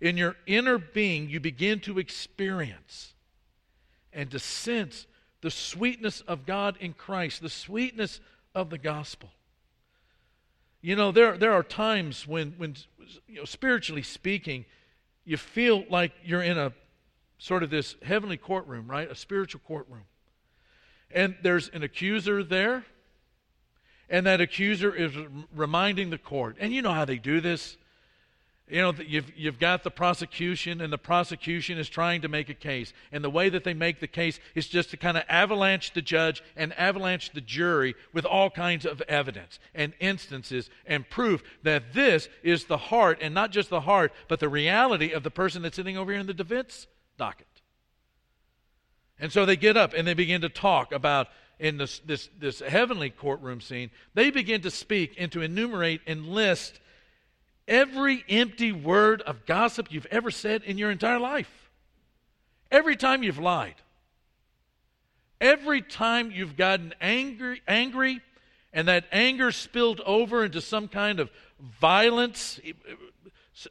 In 0.00 0.16
your 0.16 0.36
inner 0.46 0.78
being, 0.78 1.28
you 1.28 1.38
begin 1.38 1.80
to 1.80 1.98
experience 1.98 3.12
and 4.12 4.30
to 4.30 4.38
sense 4.38 5.06
the 5.44 5.50
sweetness 5.50 6.22
of 6.22 6.46
God 6.46 6.78
in 6.80 6.94
Christ, 6.94 7.42
the 7.42 7.50
sweetness 7.50 8.18
of 8.54 8.70
the 8.70 8.78
gospel. 8.78 9.28
You 10.80 10.96
know, 10.96 11.12
there, 11.12 11.36
there 11.36 11.52
are 11.52 11.62
times 11.62 12.26
when, 12.26 12.54
when 12.56 12.76
you 13.28 13.40
know, 13.40 13.44
spiritually 13.44 14.02
speaking, 14.02 14.64
you 15.26 15.36
feel 15.36 15.84
like 15.90 16.12
you're 16.24 16.40
in 16.40 16.56
a 16.56 16.72
sort 17.36 17.62
of 17.62 17.68
this 17.68 17.94
heavenly 18.02 18.38
courtroom, 18.38 18.86
right? 18.86 19.10
A 19.10 19.14
spiritual 19.14 19.60
courtroom. 19.66 20.04
And 21.10 21.36
there's 21.42 21.68
an 21.68 21.82
accuser 21.82 22.42
there, 22.42 22.86
and 24.08 24.24
that 24.24 24.40
accuser 24.40 24.94
is 24.94 25.12
reminding 25.54 26.08
the 26.08 26.16
court. 26.16 26.56
And 26.58 26.72
you 26.72 26.80
know 26.80 26.92
how 26.92 27.04
they 27.04 27.18
do 27.18 27.42
this. 27.42 27.76
You 28.66 28.80
know, 28.80 28.94
you've, 29.06 29.30
you've 29.36 29.58
got 29.58 29.84
the 29.84 29.90
prosecution, 29.90 30.80
and 30.80 30.90
the 30.90 30.96
prosecution 30.96 31.76
is 31.76 31.86
trying 31.86 32.22
to 32.22 32.28
make 32.28 32.48
a 32.48 32.54
case. 32.54 32.94
And 33.12 33.22
the 33.22 33.28
way 33.28 33.50
that 33.50 33.62
they 33.62 33.74
make 33.74 34.00
the 34.00 34.06
case 34.06 34.40
is 34.54 34.66
just 34.66 34.90
to 34.90 34.96
kind 34.96 35.18
of 35.18 35.24
avalanche 35.28 35.92
the 35.92 36.00
judge 36.00 36.42
and 36.56 36.72
avalanche 36.78 37.32
the 37.32 37.42
jury 37.42 37.94
with 38.14 38.24
all 38.24 38.48
kinds 38.48 38.86
of 38.86 39.02
evidence 39.02 39.58
and 39.74 39.92
instances 40.00 40.70
and 40.86 41.08
proof 41.10 41.42
that 41.62 41.92
this 41.92 42.30
is 42.42 42.64
the 42.64 42.78
heart, 42.78 43.18
and 43.20 43.34
not 43.34 43.50
just 43.50 43.68
the 43.68 43.82
heart, 43.82 44.12
but 44.28 44.40
the 44.40 44.48
reality 44.48 45.12
of 45.12 45.24
the 45.24 45.30
person 45.30 45.60
that's 45.60 45.76
sitting 45.76 45.98
over 45.98 46.10
here 46.10 46.20
in 46.20 46.26
the 46.26 46.32
defense 46.32 46.86
docket. 47.18 47.46
And 49.18 49.30
so 49.30 49.44
they 49.44 49.56
get 49.56 49.76
up 49.76 49.92
and 49.92 50.08
they 50.08 50.14
begin 50.14 50.40
to 50.40 50.48
talk 50.48 50.90
about 50.90 51.28
in 51.58 51.76
this, 51.76 52.00
this, 52.00 52.30
this 52.38 52.60
heavenly 52.60 53.10
courtroom 53.10 53.60
scene, 53.60 53.90
they 54.14 54.30
begin 54.30 54.62
to 54.62 54.70
speak 54.70 55.14
and 55.18 55.30
to 55.32 55.42
enumerate 55.42 56.00
and 56.06 56.26
list 56.26 56.80
every 57.66 58.24
empty 58.28 58.72
word 58.72 59.22
of 59.22 59.46
gossip 59.46 59.90
you've 59.90 60.06
ever 60.06 60.30
said 60.30 60.62
in 60.62 60.78
your 60.78 60.90
entire 60.90 61.18
life. 61.18 61.70
Every 62.70 62.96
time 62.96 63.22
you've 63.22 63.38
lied. 63.38 63.76
Every 65.40 65.82
time 65.82 66.30
you've 66.30 66.56
gotten 66.56 66.94
angry, 67.00 67.62
angry 67.68 68.20
and 68.74 68.88
that 68.88 69.04
anger 69.12 69.52
spilled 69.52 70.00
over 70.00 70.44
into 70.44 70.60
some 70.60 70.88
kind 70.88 71.20
of 71.20 71.30
violence, 71.60 72.60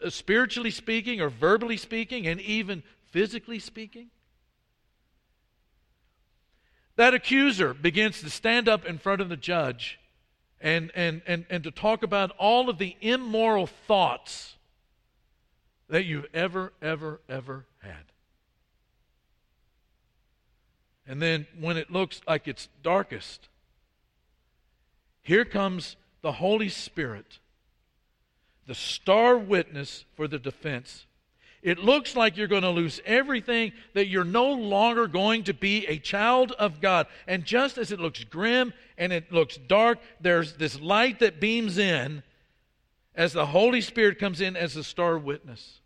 uh, 0.02 0.10
spiritually 0.10 0.72
speaking 0.72 1.20
or 1.20 1.30
verbally 1.30 1.78
speaking, 1.78 2.26
and 2.26 2.40
even 2.40 2.82
physically 3.12 3.60
speaking. 3.60 4.08
That 6.96 7.14
accuser 7.14 7.74
begins 7.74 8.22
to 8.22 8.30
stand 8.30 8.70
up 8.70 8.86
in 8.86 8.98
front 8.98 9.20
of 9.20 9.28
the 9.28 9.36
judge 9.36 10.00
and, 10.63 10.91
and, 10.95 11.21
and, 11.28 11.45
and 11.49 11.63
to 11.65 11.71
talk 11.71 12.02
about 12.02 12.32
all 12.39 12.69
of 12.69 12.78
the 12.78 12.95
immoral 13.02 13.67
thoughts 13.67 14.56
that 15.89 16.06
you've 16.06 16.26
ever, 16.34 16.71
ever, 16.82 17.19
ever 17.28 17.65
had. 17.82 18.06
And 21.06 21.21
then 21.21 21.45
when 21.60 21.76
it 21.76 21.91
looks 21.91 22.21
like 22.26 22.47
it's 22.47 22.69
darkest, 22.82 23.49
here 25.21 25.43
comes 25.43 25.97
the 26.21 26.34
Holy 26.34 26.69
Spirit, 26.69 27.39
the 28.65 28.73
star 28.73 29.38
witness 29.38 30.06
for 30.15 30.30
the 30.30 30.39
defense, 30.39 31.06
it 31.63 31.80
looks 31.80 32.15
like 32.15 32.36
you're 32.36 32.47
going 32.47 32.63
to 32.63 32.69
lose 32.69 33.02
everything, 33.06 33.71
that 33.93 34.08
you're 34.08 34.26
no 34.26 34.52
longer 34.52 35.08
going 35.08 35.45
to 35.45 35.54
be 35.54 35.88
a 35.88 35.97
child 35.97 36.52
of 36.52 36.82
God. 36.82 37.08
And 37.26 37.45
just 37.45 37.78
as 37.78 37.91
it 37.91 38.02
looks 38.02 38.23
grim 38.26 38.73
and 38.97 39.13
it 39.13 39.32
looks 39.32 39.56
dark, 39.56 39.99
there's 40.19 40.54
this 40.58 40.80
light 40.80 41.19
that 41.19 41.39
beams 41.39 41.78
in 41.78 42.21
as 43.15 43.32
the 43.32 43.45
Holy 43.45 43.80
Spirit 43.80 44.19
comes 44.19 44.41
in 44.41 44.58
as 44.58 44.76
a 44.76 44.84
star 44.84 45.17
witness. 45.17 45.80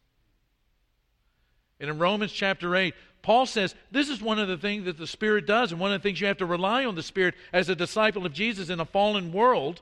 And 1.79 1.91
in 1.91 1.99
Romans 1.99 2.31
chapter 2.31 2.75
8, 2.75 2.95
Paul 3.21 3.45
says 3.45 3.75
this 3.91 4.09
is 4.09 4.19
one 4.19 4.39
of 4.39 4.47
the 4.47 4.57
things 4.57 4.85
that 4.85 4.97
the 4.97 5.05
Spirit 5.05 5.45
does, 5.45 5.71
and 5.71 5.79
one 5.79 5.93
of 5.93 6.01
the 6.01 6.07
things 6.07 6.19
you 6.19 6.27
have 6.27 6.37
to 6.37 6.45
rely 6.47 6.85
on 6.85 6.95
the 6.95 7.03
Spirit 7.03 7.35
as 7.53 7.69
a 7.69 7.75
disciple 7.75 8.25
of 8.25 8.33
Jesus 8.33 8.69
in 8.69 8.79
a 8.79 8.85
fallen 8.85 9.31
world 9.31 9.81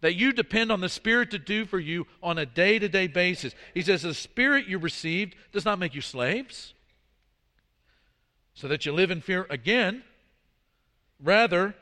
that 0.00 0.14
you 0.14 0.32
depend 0.32 0.70
on 0.70 0.80
the 0.80 0.88
Spirit 0.88 1.30
to 1.32 1.38
do 1.38 1.64
for 1.64 1.78
you 1.78 2.06
on 2.22 2.38
a 2.38 2.46
day 2.46 2.78
to 2.78 2.88
day 2.88 3.06
basis. 3.06 3.54
He 3.74 3.82
says, 3.82 4.02
The 4.02 4.14
Spirit 4.14 4.66
you 4.66 4.78
received 4.78 5.34
does 5.52 5.64
not 5.64 5.78
make 5.78 5.94
you 5.94 6.00
slaves, 6.00 6.74
so 8.54 8.68
that 8.68 8.86
you 8.86 8.92
live 8.92 9.10
in 9.10 9.20
fear 9.20 9.46
again. 9.50 10.02
Rather, 11.22 11.74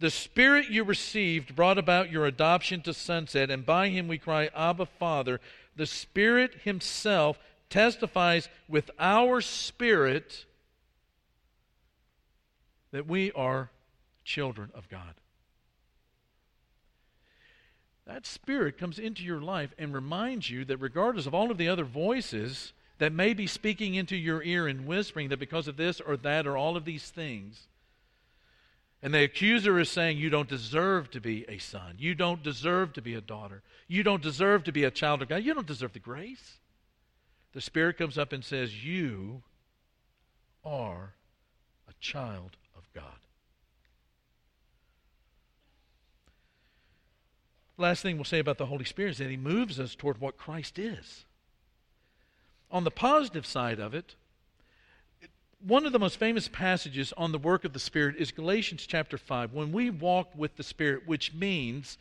the 0.00 0.10
Spirit 0.10 0.68
you 0.68 0.84
received 0.84 1.54
brought 1.54 1.78
about 1.78 2.10
your 2.10 2.26
adoption 2.26 2.80
to 2.82 2.94
sonship, 2.94 3.50
and 3.50 3.64
by 3.64 3.88
him 3.88 4.08
we 4.08 4.18
cry, 4.18 4.50
Abba, 4.54 4.86
Father. 4.86 5.40
The 5.76 5.86
Spirit 5.86 6.54
Himself 6.64 7.38
testifies 7.70 8.48
with 8.68 8.90
our 8.98 9.40
spirit 9.40 10.46
that 12.90 13.06
we 13.06 13.30
are 13.32 13.70
children 14.24 14.70
of 14.74 14.88
God 14.88 15.14
that 18.08 18.26
spirit 18.26 18.78
comes 18.78 18.98
into 18.98 19.22
your 19.22 19.40
life 19.40 19.74
and 19.78 19.92
reminds 19.92 20.48
you 20.48 20.64
that 20.64 20.78
regardless 20.78 21.26
of 21.26 21.34
all 21.34 21.50
of 21.50 21.58
the 21.58 21.68
other 21.68 21.84
voices 21.84 22.72
that 22.96 23.12
may 23.12 23.34
be 23.34 23.46
speaking 23.46 23.94
into 23.94 24.16
your 24.16 24.42
ear 24.42 24.66
and 24.66 24.86
whispering 24.86 25.28
that 25.28 25.38
because 25.38 25.68
of 25.68 25.76
this 25.76 26.00
or 26.00 26.16
that 26.16 26.46
or 26.46 26.56
all 26.56 26.76
of 26.76 26.86
these 26.86 27.10
things, 27.10 27.68
and 29.02 29.12
the 29.14 29.22
accuser 29.22 29.78
is 29.78 29.90
saying, 29.90 30.18
You 30.18 30.30
don't 30.30 30.48
deserve 30.48 31.10
to 31.12 31.20
be 31.20 31.44
a 31.48 31.58
son. 31.58 31.96
You 31.98 32.14
don't 32.14 32.42
deserve 32.42 32.94
to 32.94 33.02
be 33.02 33.14
a 33.14 33.20
daughter. 33.20 33.62
You 33.86 34.02
don't 34.02 34.22
deserve 34.22 34.64
to 34.64 34.72
be 34.72 34.84
a 34.84 34.90
child 34.90 35.22
of 35.22 35.28
God. 35.28 35.44
You 35.44 35.54
don't 35.54 35.66
deserve 35.66 35.92
the 35.92 36.00
grace. 36.00 36.58
The 37.52 37.60
Spirit 37.60 37.98
comes 37.98 38.18
up 38.18 38.32
and 38.32 38.44
says, 38.44 38.84
You 38.84 39.42
are 40.64 41.12
a 41.88 41.92
child 42.00 42.56
of 42.76 42.82
God. 42.92 43.04
Last 47.78 48.02
thing 48.02 48.16
we'll 48.16 48.24
say 48.24 48.40
about 48.40 48.58
the 48.58 48.66
Holy 48.66 48.84
Spirit 48.84 49.12
is 49.12 49.18
that 49.18 49.30
He 49.30 49.36
moves 49.36 49.78
us 49.78 49.94
toward 49.94 50.20
what 50.20 50.36
Christ 50.36 50.78
is. 50.78 51.24
On 52.72 52.82
the 52.84 52.90
positive 52.90 53.46
side 53.46 53.78
of 53.78 53.94
it, 53.94 54.16
one 55.64 55.86
of 55.86 55.92
the 55.92 55.98
most 55.98 56.18
famous 56.18 56.48
passages 56.48 57.12
on 57.16 57.32
the 57.32 57.38
work 57.38 57.64
of 57.64 57.72
the 57.72 57.78
Spirit 57.78 58.16
is 58.16 58.32
Galatians 58.32 58.84
chapter 58.86 59.16
5. 59.16 59.52
When 59.52 59.72
we 59.72 59.90
walk 59.90 60.28
with 60.36 60.56
the 60.56 60.62
Spirit, 60.62 61.06
which 61.06 61.32
means 61.32 61.98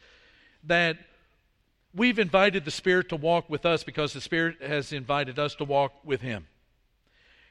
that 0.63 0.97
we've 1.93 2.19
invited 2.19 2.65
the 2.65 2.71
Spirit 2.71 3.09
to 3.09 3.15
walk 3.15 3.49
with 3.49 3.65
us 3.65 3.83
because 3.83 4.13
the 4.13 4.21
Spirit 4.21 4.61
has 4.61 4.91
invited 4.91 5.37
us 5.37 5.55
to 5.55 5.63
walk 5.63 5.93
with 6.03 6.21
Him. 6.21 6.47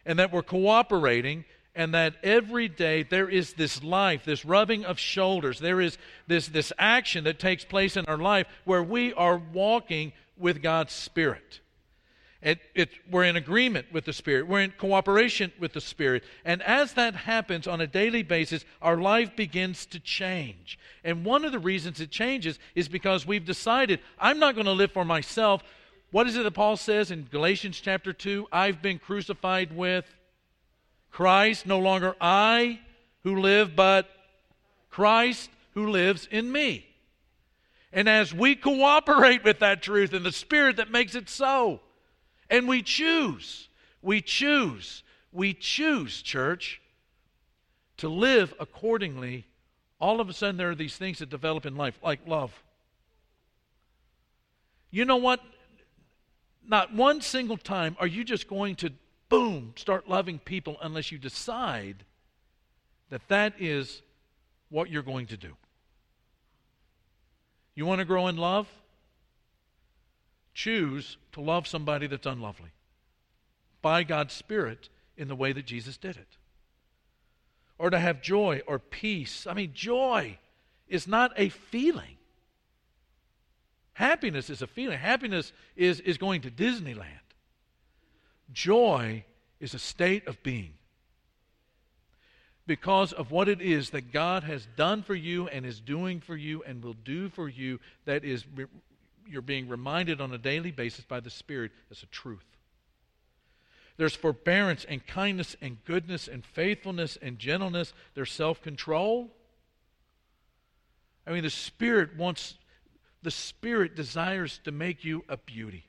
And 0.05 0.19
that 0.19 0.33
we're 0.33 0.43
cooperating 0.43 1.45
and 1.77 1.93
that 1.95 2.17
every 2.23 2.69
day 2.69 3.03
there 3.03 3.29
is 3.29 3.53
this 3.53 3.85
life, 3.85 4.25
this 4.25 4.45
rubbing 4.45 4.85
of 4.85 4.99
shoulders, 4.99 5.61
there 5.61 5.81
is 5.81 5.99
this, 6.27 6.49
this 6.49 6.73
action 6.79 7.25
that 7.25 7.39
takes 7.39 7.65
place 7.65 7.97
in 7.97 8.07
our 8.07 8.17
life 8.17 8.47
where 8.65 8.83
we 8.83 9.13
are 9.13 9.37
walking 9.53 10.13
with 10.39 10.63
God's 10.63 10.95
Spirit. 10.95 11.61
It, 12.43 12.61
it, 12.75 12.91
we're 13.11 13.25
in 13.25 13.37
agreement 13.37 13.93
with 13.93 14.05
the 14.05 14.13
Spirit. 14.13 14.47
We're 14.47 14.61
in 14.61 14.73
cooperation 14.79 15.53
with 15.59 15.73
the 15.75 15.81
Spirit. 15.81 16.25
And 16.45 16.63
as 16.63 16.95
that 16.95 17.15
happens 17.15 17.67
on 17.67 17.81
a 17.81 17.87
daily 17.87 18.23
basis, 18.23 18.65
our 18.81 18.97
life 18.97 19.37
begins 19.37 19.85
to 19.87 20.01
change. 20.01 20.79
And 21.05 21.25
one 21.25 21.45
of 21.45 21.53
the 21.53 21.59
reasons 21.59 22.01
it 22.01 22.11
changes 22.11 22.59
is 22.75 22.89
because 22.89 23.27
we've 23.27 23.45
decided, 23.45 24.01
I'm 24.19 24.39
not 24.39 24.55
going 24.55 24.67
to 24.67 24.73
live 24.73 24.93
for 24.93 25.05
myself. 25.05 25.63
What 26.11 26.27
is 26.27 26.37
it 26.37 26.45
that 26.45 26.53
Paul 26.53 26.77
says 26.77 27.11
in 27.11 27.27
Galatians 27.31 27.81
chapter 27.81 28.13
2? 28.13 28.47
I've 28.53 28.81
been 28.81 28.99
crucified 28.99 29.75
with 29.77 30.05
Christ, 31.17 31.65
no 31.65 31.79
longer 31.79 32.15
I 32.21 32.79
who 33.23 33.41
live, 33.41 33.75
but 33.75 34.07
Christ 34.91 35.49
who 35.73 35.89
lives 35.89 36.29
in 36.31 36.53
me. 36.53 36.87
And 37.91 38.07
as 38.07 38.35
we 38.35 38.55
cooperate 38.55 39.43
with 39.43 39.61
that 39.61 39.81
truth 39.81 40.13
and 40.13 40.27
the 40.27 40.31
Spirit 40.31 40.77
that 40.77 40.91
makes 40.91 41.15
it 41.15 41.31
so, 41.31 41.81
and 42.51 42.69
we 42.69 42.83
choose, 42.83 43.71
we 44.03 44.21
choose, 44.21 45.03
we 45.33 45.55
choose, 45.55 46.21
church, 46.21 46.83
to 47.97 48.11
live 48.11 48.53
accordingly, 48.61 49.47
all 49.99 50.21
of 50.21 50.29
a 50.29 50.35
sudden 50.35 50.59
there 50.59 50.69
are 50.69 50.75
these 50.75 50.99
things 50.99 51.21
that 51.21 51.31
develop 51.31 51.65
in 51.65 51.77
life, 51.77 51.99
like 52.05 52.21
love. 52.27 52.63
You 54.91 55.07
know 55.07 55.17
what? 55.17 55.41
Not 56.69 56.93
one 56.93 57.23
single 57.23 57.57
time 57.57 57.97
are 57.99 58.07
you 58.07 58.23
just 58.23 58.49
going 58.49 58.77
to, 58.77 58.93
boom, 59.29 59.73
start 59.77 60.09
loving 60.09 60.39
people 60.39 60.77
unless 60.83 61.11
you 61.11 61.19
decide 61.19 62.05
that 63.11 63.27
that 63.29 63.55
is 63.59 64.03
what 64.69 64.91
you're 64.91 65.03
going 65.03 65.27
to 65.27 65.37
do. 65.37 65.57
You 67.75 67.87
want 67.87 68.01
to 68.01 68.05
grow 68.05 68.27
in 68.29 68.37
love? 68.37 68.69
Choose 70.55 71.19
to 71.33 71.41
love 71.41 71.67
somebody 71.67 72.07
that's 72.07 72.27
unlovely 72.27 72.71
by 73.83 74.03
God's 74.03 74.33
Spirit 74.33 74.89
in 75.17 75.29
the 75.29 75.37
way 75.37 75.53
that 75.53 75.67
Jesus 75.67 75.97
did 75.97 76.17
it. 76.17 76.39
Or 77.79 77.91
to 77.91 77.99
have 77.99 78.23
joy 78.23 78.63
or 78.67 78.79
peace. 78.79 79.47
I 79.47 79.53
mean, 79.53 79.73
joy 79.75 80.39
is 80.89 81.07
not 81.07 81.33
a 81.37 81.51
feeling. 81.51 82.17
Happiness 83.93 84.49
is 84.49 84.63
a 84.63 84.67
feeling. 84.67 84.99
Happiness 84.99 85.53
is, 85.77 86.01
is 86.01 86.17
going 86.17 86.41
to 86.43 86.51
Disneyland. 86.51 87.26
Joy 88.57 89.23
is 89.61 89.75
a 89.75 89.79
state 89.79 90.27
of 90.27 90.43
being 90.43 90.73
because 92.67 93.13
of 93.13 93.31
what 93.31 93.51
it 93.51 93.61
is 93.61 93.91
that 93.91 94.13
God 94.13 94.45
has 94.45 94.67
done 94.77 95.03
for 95.03 95.15
you 95.15 95.47
and 95.49 95.67
is 95.67 95.79
doing 95.79 96.23
for 96.23 96.35
you 96.35 96.63
and 96.67 96.83
will 96.83 96.95
do 96.95 97.29
for 97.29 97.51
you 97.51 97.79
that 98.07 98.25
is 98.25 98.47
you're 99.29 99.43
being 99.43 99.69
reminded 99.69 100.23
on 100.23 100.33
a 100.33 100.39
daily 100.39 100.71
basis 100.71 101.05
by 101.05 101.21
the 101.21 101.29
Spirit 101.29 101.71
as 101.91 102.03
a 102.03 102.07
truth. 102.07 102.47
There's 103.99 104.17
forbearance 104.17 104.87
and 104.89 105.07
kindness 105.07 105.55
and 105.61 105.77
goodness 105.85 106.27
and 106.27 106.43
faithfulness 106.43 107.19
and 107.21 107.39
gentleness. 107.39 107.93
There's 108.15 108.33
self 108.33 108.63
control. 108.63 109.31
I 111.27 111.33
mean, 111.33 111.43
the 111.43 111.51
Spirit 111.51 112.17
wants, 112.17 112.55
the 113.23 113.31
Spirit 113.31 113.97
desires 113.97 114.61
to 114.65 114.73
make 114.73 115.05
you 115.05 115.25
a 115.29 115.37
beauty. 115.37 115.86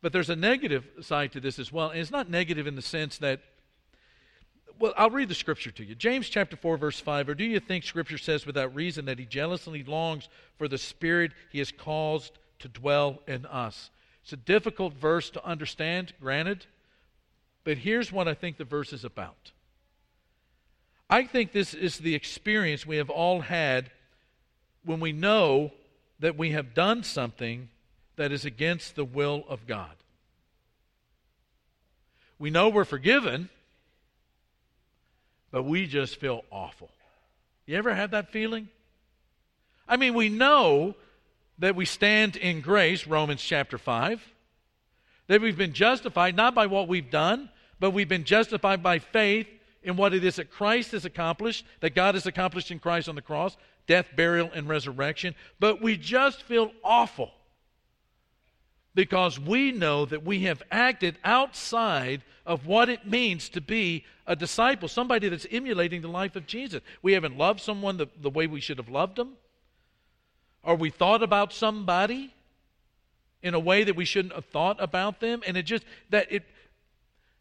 But 0.00 0.12
there's 0.12 0.30
a 0.30 0.36
negative 0.36 0.86
side 1.00 1.32
to 1.32 1.40
this 1.40 1.58
as 1.58 1.72
well. 1.72 1.90
And 1.90 1.98
it's 1.98 2.10
not 2.10 2.30
negative 2.30 2.66
in 2.66 2.76
the 2.76 2.82
sense 2.82 3.18
that 3.18 3.40
well, 4.78 4.94
I'll 4.96 5.10
read 5.10 5.28
the 5.28 5.34
scripture 5.34 5.72
to 5.72 5.84
you. 5.84 5.94
James 5.96 6.28
chapter 6.28 6.56
4, 6.56 6.76
verse 6.76 7.00
5. 7.00 7.30
Or 7.30 7.34
do 7.34 7.44
you 7.44 7.58
think 7.58 7.82
scripture 7.82 8.18
says 8.18 8.46
without 8.46 8.74
reason 8.74 9.06
that 9.06 9.18
he 9.18 9.24
jealously 9.24 9.82
longs 9.82 10.28
for 10.56 10.68
the 10.68 10.78
spirit 10.78 11.32
he 11.50 11.58
has 11.58 11.72
caused 11.72 12.38
to 12.60 12.68
dwell 12.68 13.20
in 13.26 13.44
us? 13.46 13.90
It's 14.22 14.32
a 14.32 14.36
difficult 14.36 14.94
verse 14.94 15.30
to 15.30 15.44
understand, 15.44 16.12
granted, 16.20 16.66
but 17.64 17.78
here's 17.78 18.12
what 18.12 18.28
I 18.28 18.34
think 18.34 18.56
the 18.56 18.64
verse 18.64 18.92
is 18.92 19.04
about. 19.04 19.52
I 21.10 21.24
think 21.24 21.52
this 21.52 21.74
is 21.74 21.98
the 21.98 22.14
experience 22.14 22.86
we 22.86 22.98
have 22.98 23.10
all 23.10 23.40
had 23.40 23.90
when 24.84 25.00
we 25.00 25.12
know 25.12 25.72
that 26.20 26.36
we 26.36 26.50
have 26.50 26.74
done 26.74 27.02
something 27.02 27.68
that 28.18 28.30
is 28.30 28.44
against 28.44 28.94
the 28.94 29.04
will 29.04 29.44
of 29.48 29.66
God. 29.66 29.94
We 32.38 32.50
know 32.50 32.68
we're 32.68 32.84
forgiven 32.84 33.48
but 35.50 35.62
we 35.64 35.86
just 35.86 36.16
feel 36.16 36.44
awful. 36.50 36.90
You 37.66 37.76
ever 37.76 37.94
had 37.94 38.12
that 38.12 38.30
feeling? 38.32 38.68
I 39.88 39.96
mean, 39.96 40.14
we 40.14 40.28
know 40.28 40.94
that 41.58 41.74
we 41.74 41.84
stand 41.84 42.36
in 42.36 42.60
grace, 42.60 43.06
Romans 43.06 43.42
chapter 43.42 43.78
5, 43.78 44.22
that 45.26 45.40
we've 45.40 45.56
been 45.56 45.72
justified 45.72 46.36
not 46.36 46.54
by 46.54 46.66
what 46.66 46.88
we've 46.88 47.10
done, 47.10 47.50
but 47.80 47.90
we've 47.90 48.08
been 48.08 48.24
justified 48.24 48.82
by 48.82 48.98
faith 48.98 49.46
in 49.82 49.96
what 49.96 50.12
it 50.12 50.24
is 50.24 50.36
that 50.36 50.50
Christ 50.50 50.92
has 50.92 51.04
accomplished, 51.04 51.64
that 51.80 51.94
God 51.94 52.14
has 52.14 52.26
accomplished 52.26 52.70
in 52.70 52.78
Christ 52.78 53.08
on 53.08 53.14
the 53.14 53.22
cross 53.22 53.56
death, 53.86 54.06
burial, 54.14 54.50
and 54.54 54.68
resurrection. 54.68 55.34
But 55.58 55.80
we 55.80 55.96
just 55.96 56.42
feel 56.42 56.72
awful 56.84 57.30
because 58.94 59.38
we 59.38 59.72
know 59.72 60.04
that 60.04 60.24
we 60.24 60.40
have 60.40 60.62
acted 60.70 61.18
outside 61.24 62.22
of 62.44 62.66
what 62.66 62.88
it 62.88 63.06
means 63.06 63.48
to 63.50 63.60
be 63.60 64.04
a 64.26 64.34
disciple, 64.34 64.88
somebody 64.88 65.28
that's 65.28 65.46
emulating 65.50 66.00
the 66.00 66.08
life 66.08 66.34
of 66.36 66.46
Jesus. 66.46 66.82
We 67.02 67.12
haven't 67.12 67.36
loved 67.36 67.60
someone 67.60 67.96
the, 67.96 68.08
the 68.20 68.30
way 68.30 68.46
we 68.46 68.60
should 68.60 68.78
have 68.78 68.88
loved 68.88 69.16
them, 69.16 69.34
or 70.62 70.74
we 70.74 70.90
thought 70.90 71.22
about 71.22 71.52
somebody 71.52 72.34
in 73.42 73.54
a 73.54 73.60
way 73.60 73.84
that 73.84 73.96
we 73.96 74.04
shouldn't 74.04 74.34
have 74.34 74.46
thought 74.46 74.82
about 74.82 75.20
them, 75.20 75.42
and 75.46 75.56
it 75.56 75.62
just 75.62 75.84
that 76.10 76.30
it. 76.30 76.44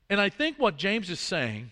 And 0.09 0.21
I 0.21 0.29
think 0.29 0.57
what 0.57 0.77
James 0.77 1.09
is 1.09 1.19
saying 1.19 1.71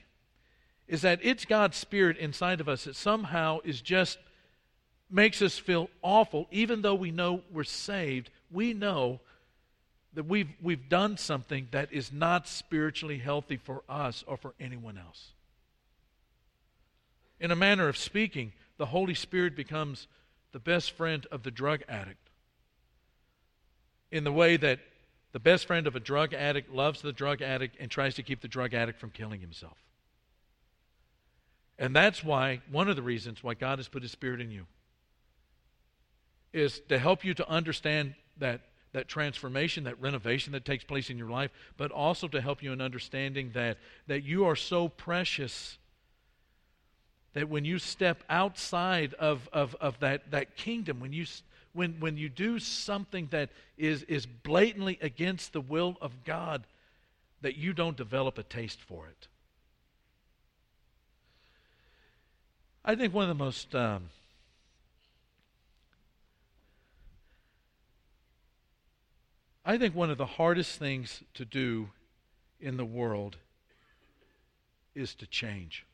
is 0.88 1.02
that 1.02 1.20
it's 1.22 1.46
God's 1.46 1.78
Spirit 1.78 2.18
inside 2.18 2.60
of 2.60 2.70
us 2.70 2.84
that 2.86 2.96
somehow 2.96 3.60
is 3.64 3.82
just 3.82 4.18
makes 5.10 5.42
us 5.42 5.58
feel 5.58 5.90
awful, 6.02 6.48
even 6.52 6.82
though 6.82 6.96
we 6.96 7.12
know 7.12 7.42
we're 7.52 7.64
saved. 7.64 8.30
We 8.52 8.74
know 8.74 9.20
that 10.16 10.26
we've, 10.26 10.50
we've 10.62 10.90
done 10.90 11.18
something 11.18 11.68
that 11.72 11.92
is 11.92 12.12
not 12.12 12.48
spiritually 12.48 13.18
healthy 13.18 13.58
for 13.58 13.84
us 13.88 14.24
or 14.28 14.38
for 14.38 14.54
anyone 14.60 14.98
else. 14.98 15.32
In 17.40 17.52
a 17.52 17.56
manner 17.56 17.88
of 17.88 17.98
speaking, 17.98 18.54
the 18.78 18.88
Holy 18.88 19.14
Spirit 19.14 19.56
becomes 19.56 20.08
the 20.52 20.60
best 20.60 20.92
friend 20.92 21.28
of 21.32 21.44
the 21.44 21.52
drug 21.52 21.84
addict. 21.88 22.30
In 24.12 24.24
the 24.24 24.32
way 24.32 24.58
that 24.58 24.80
the 25.34 25.40
best 25.40 25.68
friend 25.68 25.86
of 25.86 25.98
a 25.98 26.00
drug 26.00 26.34
addict 26.34 26.74
loves 26.74 27.02
the 27.02 27.12
drug 27.12 27.42
addict 27.42 27.76
and 27.80 27.92
tries 27.92 28.16
to 28.16 28.24
keep 28.24 28.40
the 28.40 28.48
drug 28.48 28.74
addict 28.74 29.00
from 29.00 29.10
killing 29.10 29.42
himself. 29.42 29.78
And 31.78 31.94
that's 31.94 32.24
why, 32.24 32.62
one 32.72 32.88
of 32.88 32.96
the 32.96 33.02
reasons 33.02 33.44
why 33.44 33.54
God 33.54 33.80
has 33.80 33.90
put 33.90 34.02
His 34.02 34.12
Spirit 34.12 34.40
in 34.40 34.50
you 34.50 34.66
is 36.54 36.80
to 36.88 36.98
help 36.98 37.26
you 37.26 37.34
to 37.34 37.50
understand 37.50 38.16
that 38.38 38.62
that 38.96 39.10
transformation, 39.10 39.84
that 39.84 40.00
renovation 40.02 40.54
that 40.54 40.64
takes 40.64 40.84
place 40.84 41.10
in 41.10 41.18
your 41.18 41.30
life, 41.30 41.52
but 41.76 41.92
also 41.92 42.30
to 42.30 42.40
help 42.40 42.64
you 42.64 42.72
in 42.72 42.80
understanding 42.80 43.52
that, 43.54 43.78
that 44.08 44.24
you 44.24 44.46
are 44.46 44.56
so 44.56 44.88
precious 44.88 45.78
that 47.34 47.50
when 47.50 47.66
you 47.66 47.78
step 47.78 48.24
outside 48.30 49.14
of, 49.16 49.50
of, 49.52 49.76
of 49.82 50.00
that, 50.00 50.32
that 50.32 50.56
kingdom, 50.56 51.02
when 51.02 51.12
you, 51.12 51.26
when, 51.74 52.00
when 52.00 52.16
you 52.16 52.30
do 52.30 52.58
something 52.58 53.28
that 53.32 53.50
is, 53.78 54.04
is 54.04 54.26
blatantly 54.26 54.98
against 55.02 55.52
the 55.52 55.60
will 55.60 55.98
of 56.02 56.24
God, 56.24 56.64
that 57.42 57.58
you 57.58 57.74
don't 57.74 57.98
develop 57.98 58.38
a 58.38 58.44
taste 58.44 58.80
for 58.80 59.08
it. 59.08 59.28
I 62.86 62.96
think 62.96 63.14
one 63.14 63.30
of 63.30 63.38
the 63.38 63.44
most 63.44 63.76
um, 63.76 64.06
I 69.66 69.78
think 69.80 69.96
one 69.96 70.12
of 70.12 70.20
the 70.20 70.26
hardest 70.26 70.78
things 70.78 71.24
to 71.34 71.44
do 71.44 71.90
in 72.60 72.78
the 72.78 72.86
world 72.86 73.38
is 74.94 75.16
to 75.16 75.26
change. 75.26 75.86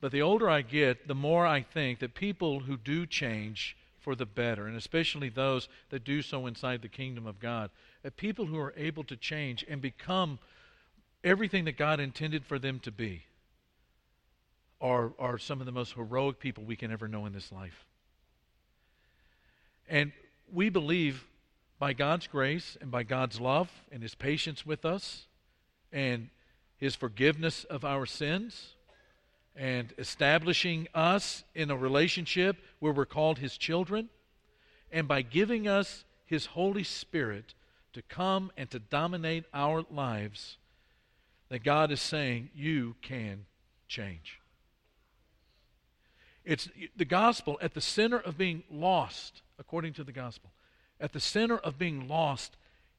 But 0.00 0.12
the 0.12 0.22
older 0.22 0.48
I 0.48 0.62
get, 0.62 1.08
the 1.08 1.14
more 1.14 1.46
I 1.46 1.62
think 1.62 1.98
that 1.98 2.14
people 2.14 2.60
who 2.60 2.76
do 2.76 3.06
change 3.06 3.76
for 3.98 4.14
the 4.14 4.24
better, 4.24 4.66
and 4.66 4.76
especially 4.76 5.28
those 5.28 5.68
that 5.90 6.04
do 6.04 6.22
so 6.22 6.46
inside 6.46 6.80
the 6.80 6.88
kingdom 6.88 7.26
of 7.26 7.38
God, 7.38 7.70
that 8.02 8.16
people 8.16 8.46
who 8.46 8.58
are 8.58 8.72
able 8.76 9.04
to 9.04 9.16
change 9.16 9.64
and 9.68 9.82
become 9.82 10.38
everything 11.22 11.66
that 11.66 11.76
God 11.76 12.00
intended 12.00 12.46
for 12.46 12.58
them 12.58 12.78
to 12.80 12.90
be, 12.90 13.24
are, 14.80 15.12
are 15.18 15.36
some 15.36 15.60
of 15.60 15.66
the 15.66 15.72
most 15.72 15.92
heroic 15.92 16.38
people 16.38 16.64
we 16.64 16.76
can 16.76 16.90
ever 16.90 17.06
know 17.06 17.26
in 17.26 17.34
this 17.34 17.52
life. 17.52 17.84
And 19.86 20.12
we 20.50 20.70
believe 20.70 21.26
by 21.80 21.94
God's 21.94 22.26
grace 22.26 22.76
and 22.80 22.90
by 22.90 23.02
God's 23.02 23.40
love 23.40 23.70
and 23.90 24.02
His 24.02 24.14
patience 24.14 24.64
with 24.66 24.84
us 24.84 25.26
and 25.90 26.28
His 26.76 26.94
forgiveness 26.94 27.64
of 27.64 27.84
our 27.84 28.04
sins 28.04 28.74
and 29.56 29.92
establishing 29.98 30.86
us 30.94 31.42
in 31.54 31.70
a 31.70 31.76
relationship 31.76 32.58
where 32.78 32.92
we're 32.92 33.06
called 33.06 33.38
His 33.38 33.56
children, 33.56 34.10
and 34.92 35.08
by 35.08 35.22
giving 35.22 35.66
us 35.66 36.04
His 36.26 36.46
Holy 36.46 36.84
Spirit 36.84 37.54
to 37.94 38.02
come 38.02 38.52
and 38.56 38.70
to 38.70 38.78
dominate 38.78 39.44
our 39.52 39.84
lives, 39.90 40.58
that 41.48 41.64
God 41.64 41.90
is 41.90 42.00
saying, 42.00 42.50
You 42.54 42.94
can 43.02 43.46
change. 43.88 44.38
It's 46.44 46.68
the 46.96 47.04
gospel 47.04 47.58
at 47.60 47.74
the 47.74 47.80
center 47.80 48.18
of 48.18 48.38
being 48.38 48.64
lost, 48.70 49.42
according 49.58 49.94
to 49.94 50.04
the 50.04 50.12
gospel 50.12 50.50
at 51.00 51.12
the 51.12 51.20
center 51.20 51.56
of 51.58 51.78
being 51.78 52.06
lost 52.06 52.56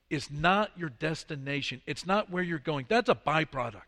is 0.10 0.30
not 0.30 0.72
your 0.76 0.90
destination. 0.90 1.82
It's 1.86 2.06
not 2.06 2.30
where 2.30 2.44
you're 2.44 2.60
going. 2.60 2.86
That's 2.90 3.10
a 3.10 3.16
byproduct. 3.16 3.82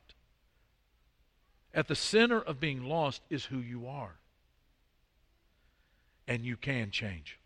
At 1.74 1.88
the 1.88 1.96
center 1.96 2.40
of 2.40 2.60
being 2.60 2.84
lost 2.84 3.22
is 3.30 3.46
who 3.46 3.58
you 3.58 3.88
are. 3.88 4.16
And 6.28 6.46
you 6.46 6.56
can 6.56 6.92
change. 6.92 7.40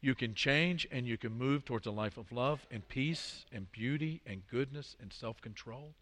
You 0.00 0.14
can 0.14 0.34
change 0.34 0.86
and 0.92 1.06
you 1.06 1.16
can 1.16 1.32
move 1.32 1.64
towards 1.64 1.86
a 1.86 1.90
life 1.90 2.18
of 2.18 2.30
love 2.30 2.66
and 2.70 2.86
peace 2.86 3.46
and 3.50 3.72
beauty 3.72 4.20
and 4.26 4.42
goodness 4.50 4.96
and 5.00 5.12
self 5.12 5.40
control 5.40 5.94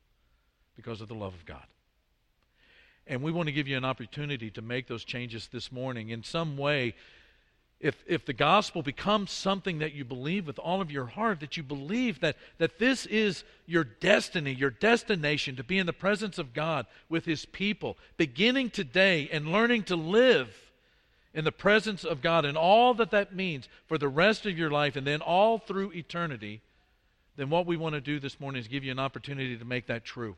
because 0.77 1.01
of 1.01 1.09
the 1.09 1.15
love 1.15 1.35
of 1.35 1.47
God. 1.47 1.65
And 3.07 3.23
we 3.23 3.33
want 3.33 3.47
to 3.47 3.53
give 3.53 3.69
you 3.69 3.77
an 3.77 3.85
opportunity 3.85 4.51
to 4.51 4.63
make 4.63 4.89
those 4.89 5.05
changes 5.05 5.49
this 5.53 5.73
morning 5.73 6.11
in 6.11 6.23
some 6.25 6.57
way 6.57 6.95
if, 7.83 8.05
if 8.07 8.25
the 8.25 8.33
gospel 8.33 8.81
becomes 8.81 9.33
something 9.33 9.81
that 9.81 9.93
you 9.93 10.05
believe 10.05 10.47
with 10.47 10.61
all 10.61 10.81
of 10.81 10.93
your 10.93 11.07
heart, 11.07 11.41
that 11.41 11.57
you 11.57 11.65
believe 11.65 12.21
that, 12.21 12.37
that 12.59 12.79
this 12.79 13.07
is 13.07 13.43
your 13.67 13.83
destiny, 13.83 14.53
your 14.53 14.71
destination 14.71 15.57
to 15.57 15.65
be 15.65 15.79
in 15.79 15.87
the 15.87 15.93
presence 15.93 16.39
of 16.39 16.55
God 16.55 16.87
with 17.09 17.25
His 17.25 17.45
people, 17.45 17.99
beginning 18.17 18.71
today 18.71 19.29
and 19.33 19.49
learning 19.49 19.83
to 19.85 19.97
live 19.97 20.57
in 21.35 21.45
the 21.45 21.51
presence 21.51 22.05
of 22.05 22.23
God 22.23 22.45
and 22.45 22.57
all 22.57 22.95
that 22.95 23.11
that 23.11 23.35
means 23.35 23.69
for 23.87 23.99
the 23.99 24.09
rest 24.09 24.47
of 24.47 24.57
your 24.57 24.71
life 24.71 24.95
and 24.95 25.05
then 25.05 25.21
all 25.21 25.59
through 25.59 25.91
eternity, 25.91 26.61
then 27.37 27.51
what 27.51 27.67
we 27.67 27.77
want 27.77 27.97
to 27.97 28.01
do 28.01 28.21
this 28.21 28.39
morning 28.39 28.61
is 28.61 28.69
give 28.69 28.85
you 28.85 28.93
an 28.93 29.01
opportunity 29.01 29.57
to 29.57 29.65
make 29.65 29.89
that 29.89 30.05
true. 30.05 30.37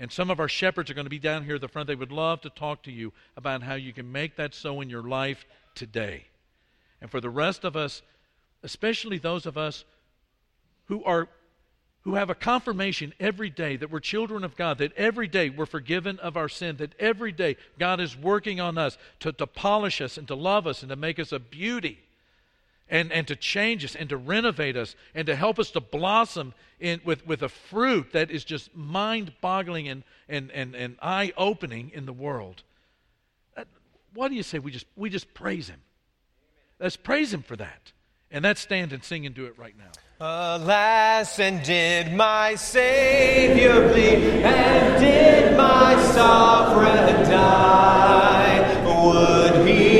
And 0.00 0.10
some 0.10 0.30
of 0.30 0.40
our 0.40 0.48
shepherds 0.48 0.90
are 0.90 0.94
going 0.94 1.06
to 1.06 1.10
be 1.10 1.20
down 1.20 1.44
here 1.44 1.54
at 1.54 1.60
the 1.60 1.68
front. 1.68 1.86
They 1.86 1.94
would 1.94 2.10
love 2.10 2.40
to 2.40 2.50
talk 2.50 2.82
to 2.84 2.90
you 2.90 3.12
about 3.36 3.62
how 3.62 3.74
you 3.74 3.92
can 3.92 4.10
make 4.10 4.34
that 4.34 4.52
so 4.52 4.80
in 4.80 4.90
your 4.90 5.04
life 5.04 5.44
today. 5.76 6.24
And 7.02 7.10
for 7.10 7.20
the 7.20 7.28
rest 7.28 7.64
of 7.64 7.76
us, 7.76 8.00
especially 8.62 9.18
those 9.18 9.44
of 9.44 9.58
us 9.58 9.84
who 10.86 11.04
are 11.04 11.28
who 12.02 12.14
have 12.16 12.30
a 12.30 12.34
confirmation 12.34 13.14
every 13.20 13.48
day 13.48 13.76
that 13.76 13.88
we're 13.88 14.00
children 14.00 14.42
of 14.42 14.56
God, 14.56 14.78
that 14.78 14.92
every 14.96 15.28
day 15.28 15.50
we're 15.50 15.66
forgiven 15.66 16.18
of 16.18 16.36
our 16.36 16.48
sin, 16.48 16.76
that 16.78 16.94
every 16.98 17.30
day 17.30 17.56
God 17.78 18.00
is 18.00 18.16
working 18.16 18.60
on 18.60 18.76
us 18.76 18.98
to, 19.20 19.30
to 19.32 19.46
polish 19.46 20.00
us 20.00 20.18
and 20.18 20.26
to 20.26 20.34
love 20.34 20.66
us 20.66 20.82
and 20.82 20.90
to 20.90 20.96
make 20.96 21.20
us 21.20 21.30
a 21.30 21.38
beauty 21.38 22.00
and, 22.90 23.12
and 23.12 23.28
to 23.28 23.36
change 23.36 23.84
us 23.84 23.94
and 23.94 24.08
to 24.08 24.16
renovate 24.16 24.76
us 24.76 24.96
and 25.14 25.26
to 25.26 25.36
help 25.36 25.60
us 25.60 25.70
to 25.70 25.80
blossom 25.80 26.54
in, 26.80 27.00
with, 27.04 27.24
with 27.24 27.40
a 27.40 27.48
fruit 27.48 28.12
that 28.12 28.32
is 28.32 28.42
just 28.42 28.74
mind 28.74 29.32
boggling 29.40 29.86
and, 29.86 30.02
and, 30.28 30.50
and, 30.50 30.74
and 30.74 30.96
eye 31.00 31.32
opening 31.36 31.92
in 31.94 32.04
the 32.04 32.12
world. 32.12 32.64
What 34.12 34.28
do 34.28 34.34
you 34.34 34.42
say? 34.42 34.58
We 34.58 34.72
just, 34.72 34.86
we 34.96 35.08
just 35.08 35.32
praise 35.34 35.68
Him. 35.68 35.80
Let's 36.82 36.96
praise 36.96 37.32
Him 37.32 37.42
for 37.42 37.54
that. 37.56 37.92
And 38.32 38.42
let's 38.42 38.60
stand 38.60 38.92
and 38.92 39.04
sing 39.04 39.24
and 39.24 39.32
do 39.34 39.44
it 39.44 39.56
right 39.56 39.74
now. 39.78 39.92
Alas, 40.20 41.38
and 41.38 41.62
did 41.62 42.12
my 42.12 42.56
Savior 42.56 43.88
bleed, 43.88 44.42
and 44.42 45.00
did 45.00 45.56
my 45.56 46.02
sovereign 46.12 47.30
die? 47.30 48.84
Would 48.84 49.68
he? 49.68 49.91